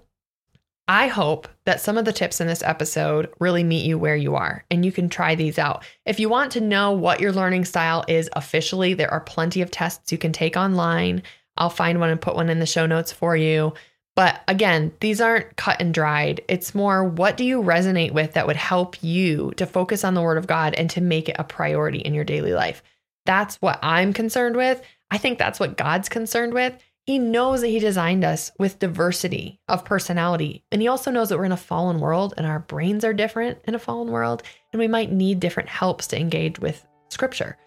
I 0.88 1.08
hope 1.08 1.48
that 1.66 1.80
some 1.80 1.98
of 1.98 2.06
the 2.06 2.14
tips 2.14 2.42
in 2.42 2.48
this 2.48 2.62
episode 2.62 3.34
really 3.40 3.64
meet 3.64 3.86
you 3.86 3.98
where 3.98 4.18
you 4.18 4.36
are 4.36 4.66
and 4.70 4.84
you 4.84 4.92
can 4.92 5.08
try 5.08 5.34
these 5.34 5.58
out. 5.58 5.86
If 6.06 6.20
you 6.20 6.28
want 6.28 6.52
to 6.52 6.62
know 6.62 6.92
what 6.92 7.22
your 7.22 7.32
learning 7.32 7.66
style 7.66 8.04
is 8.08 8.30
officially, 8.34 8.94
there 8.94 9.12
are 9.12 9.22
plenty 9.22 9.62
of 9.62 9.72
tests 9.72 10.12
you 10.12 10.18
can 10.18 10.34
take 10.34 10.58
online. 10.58 11.24
I'll 11.58 11.70
find 11.70 12.00
one 12.00 12.10
and 12.10 12.22
put 12.22 12.36
one 12.36 12.50
in 12.50 12.60
the 12.60 12.66
show 12.66 12.86
notes 12.86 13.12
for 13.12 13.36
you. 13.36 13.74
But 14.16 14.42
again, 14.48 14.94
these 15.00 15.22
aren't 15.22 15.56
cut 15.56 15.82
and 15.82 15.94
dried. 15.94 16.42
It's 16.48 16.76
more 16.76 17.04
what 17.04 17.36
do 17.36 17.44
you 17.44 17.62
resonate 17.62 18.12
with 18.12 18.34
that 18.34 18.46
would 18.46 18.56
help 18.56 19.04
you 19.04 19.52
to 19.58 19.66
focus 19.66 20.04
on 20.04 20.14
the 20.14 20.22
Word 20.22 20.38
of 20.38 20.48
God 20.48 20.76
and 20.76 20.90
to 20.92 21.02
make 21.02 21.30
it 21.30 21.36
a 21.40 21.44
priority 21.44 22.00
in 22.00 22.14
your 22.14 22.24
daily 22.24 22.54
life. 22.54 22.84
That's 23.26 23.56
what 23.56 23.80
I'm 23.82 24.14
concerned 24.14 24.56
with. 24.56 24.82
I 25.10 25.18
think 25.18 25.40
that's 25.40 25.60
what 25.60 25.78
God's 25.78 26.10
concerned 26.10 26.54
with. 26.54 26.78
He 27.06 27.18
knows 27.18 27.62
that 27.62 27.68
He 27.68 27.80
designed 27.80 28.24
us 28.24 28.52
with 28.60 28.80
diversity 28.80 29.60
of 29.68 29.84
personality. 29.84 30.64
And 30.72 30.82
He 30.82 30.88
also 30.88 31.10
knows 31.10 31.30
that 31.30 31.38
we're 31.38 31.46
in 31.46 31.52
a 31.52 31.58
fallen 31.58 32.00
world 32.00 32.36
and 32.38 32.46
our 32.46 32.60
brains 32.60 33.04
are 33.04 33.14
different 33.14 33.60
in 33.66 33.74
a 33.74 33.80
fallen 33.80 34.12
world. 34.12 34.44
And 34.72 34.80
we 34.80 34.88
might 34.88 35.12
need 35.12 35.40
different 35.40 35.70
helps 35.70 36.08
to 36.08 36.20
engage 36.20 36.60
with 36.60 36.86
Scripture. 37.10 37.58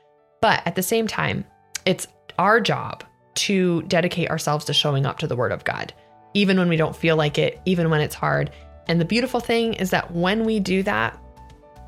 But 0.41 0.63
at 0.65 0.77
the 0.77 0.83
same 0.83 1.09
time, 1.09 1.45
it's 1.85 2.07
our 2.39 2.61
job 2.61 3.05
to 3.37 3.83
dedicate 3.83 4.31
ourselves 4.31 4.65
to 4.67 4.75
showing 4.75 5.07
up 5.07 5.19
to 5.19 5.27
the 5.27 5.37
Word 5.37 5.53
of 5.53 5.65
God, 5.65 5.93
even 6.35 6.59
when 6.59 6.69
we 6.69 6.77
don't 6.77 6.97
feel 6.97 7.17
like 7.17 7.39
it, 7.39 7.61
even 7.65 7.91
when 7.91 8.01
it's 8.01 8.15
hard. 8.15 8.51
And 8.89 9.01
the 9.01 9.05
beautiful 9.05 9.41
thing 9.41 9.75
is 9.75 9.91
that 9.91 10.13
when 10.13 10.45
we 10.45 10.61
do 10.61 10.83
that, 10.83 11.19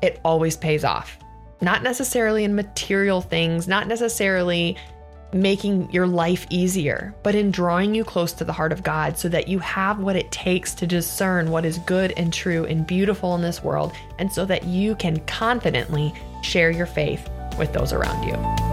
it 0.01 0.19
always 0.23 0.57
pays 0.57 0.83
off. 0.83 1.17
Not 1.61 1.83
necessarily 1.83 2.43
in 2.43 2.55
material 2.55 3.21
things, 3.21 3.67
not 3.67 3.87
necessarily 3.87 4.77
making 5.31 5.91
your 5.91 6.07
life 6.07 6.47
easier, 6.49 7.13
but 7.21 7.35
in 7.35 7.51
drawing 7.51 7.93
you 7.93 8.03
close 8.03 8.33
to 8.33 8.43
the 8.43 8.53
heart 8.53 8.71
of 8.71 8.81
God 8.81 9.17
so 9.17 9.29
that 9.29 9.47
you 9.47 9.59
have 9.59 9.99
what 9.99 10.15
it 10.15 10.31
takes 10.31 10.73
to 10.75 10.87
discern 10.87 11.51
what 11.51 11.65
is 11.65 11.77
good 11.79 12.13
and 12.17 12.33
true 12.33 12.65
and 12.65 12.87
beautiful 12.87 13.35
in 13.35 13.41
this 13.41 13.63
world, 13.63 13.93
and 14.17 14.31
so 14.31 14.45
that 14.45 14.63
you 14.63 14.95
can 14.95 15.19
confidently 15.27 16.13
share 16.41 16.71
your 16.71 16.87
faith 16.87 17.29
with 17.59 17.73
those 17.73 17.93
around 17.93 18.23
you. 18.23 18.68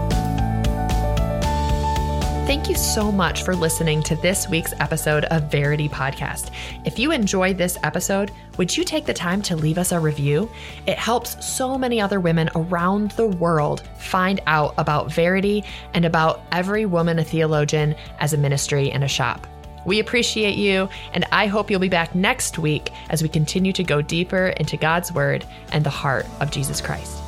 Thank 2.47 2.69
you 2.69 2.75
so 2.75 3.11
much 3.11 3.43
for 3.43 3.53
listening 3.53 4.01
to 4.03 4.15
this 4.15 4.47
week's 4.47 4.71
episode 4.79 5.25
of 5.25 5.51
Verity 5.51 5.89
Podcast. 5.89 6.51
If 6.85 6.97
you 6.97 7.11
enjoyed 7.11 7.57
this 7.57 7.77
episode, 7.83 8.31
would 8.57 8.77
you 8.77 8.85
take 8.85 9.05
the 9.05 9.13
time 9.13 9.41
to 9.41 9.57
leave 9.57 9.77
us 9.77 9.91
a 9.91 9.99
review? 9.99 10.49
It 10.85 10.97
helps 10.97 11.45
so 11.45 11.77
many 11.77 11.99
other 11.99 12.21
women 12.21 12.49
around 12.55 13.11
the 13.11 13.27
world 13.27 13.83
find 13.97 14.39
out 14.47 14.73
about 14.77 15.11
Verity 15.11 15.65
and 15.93 16.05
about 16.05 16.39
every 16.53 16.85
woman 16.85 17.19
a 17.19 17.23
theologian 17.25 17.93
as 18.19 18.31
a 18.31 18.37
ministry 18.37 18.91
and 18.91 19.03
a 19.03 19.09
shop. 19.09 19.45
We 19.85 19.99
appreciate 19.99 20.55
you, 20.55 20.87
and 21.11 21.25
I 21.33 21.47
hope 21.47 21.69
you'll 21.69 21.81
be 21.81 21.89
back 21.89 22.15
next 22.15 22.57
week 22.57 22.91
as 23.09 23.21
we 23.21 23.27
continue 23.27 23.73
to 23.73 23.83
go 23.83 24.01
deeper 24.01 24.47
into 24.55 24.77
God's 24.77 25.11
Word 25.11 25.45
and 25.73 25.83
the 25.83 25.89
heart 25.89 26.25
of 26.39 26.51
Jesus 26.51 26.79
Christ. 26.79 27.26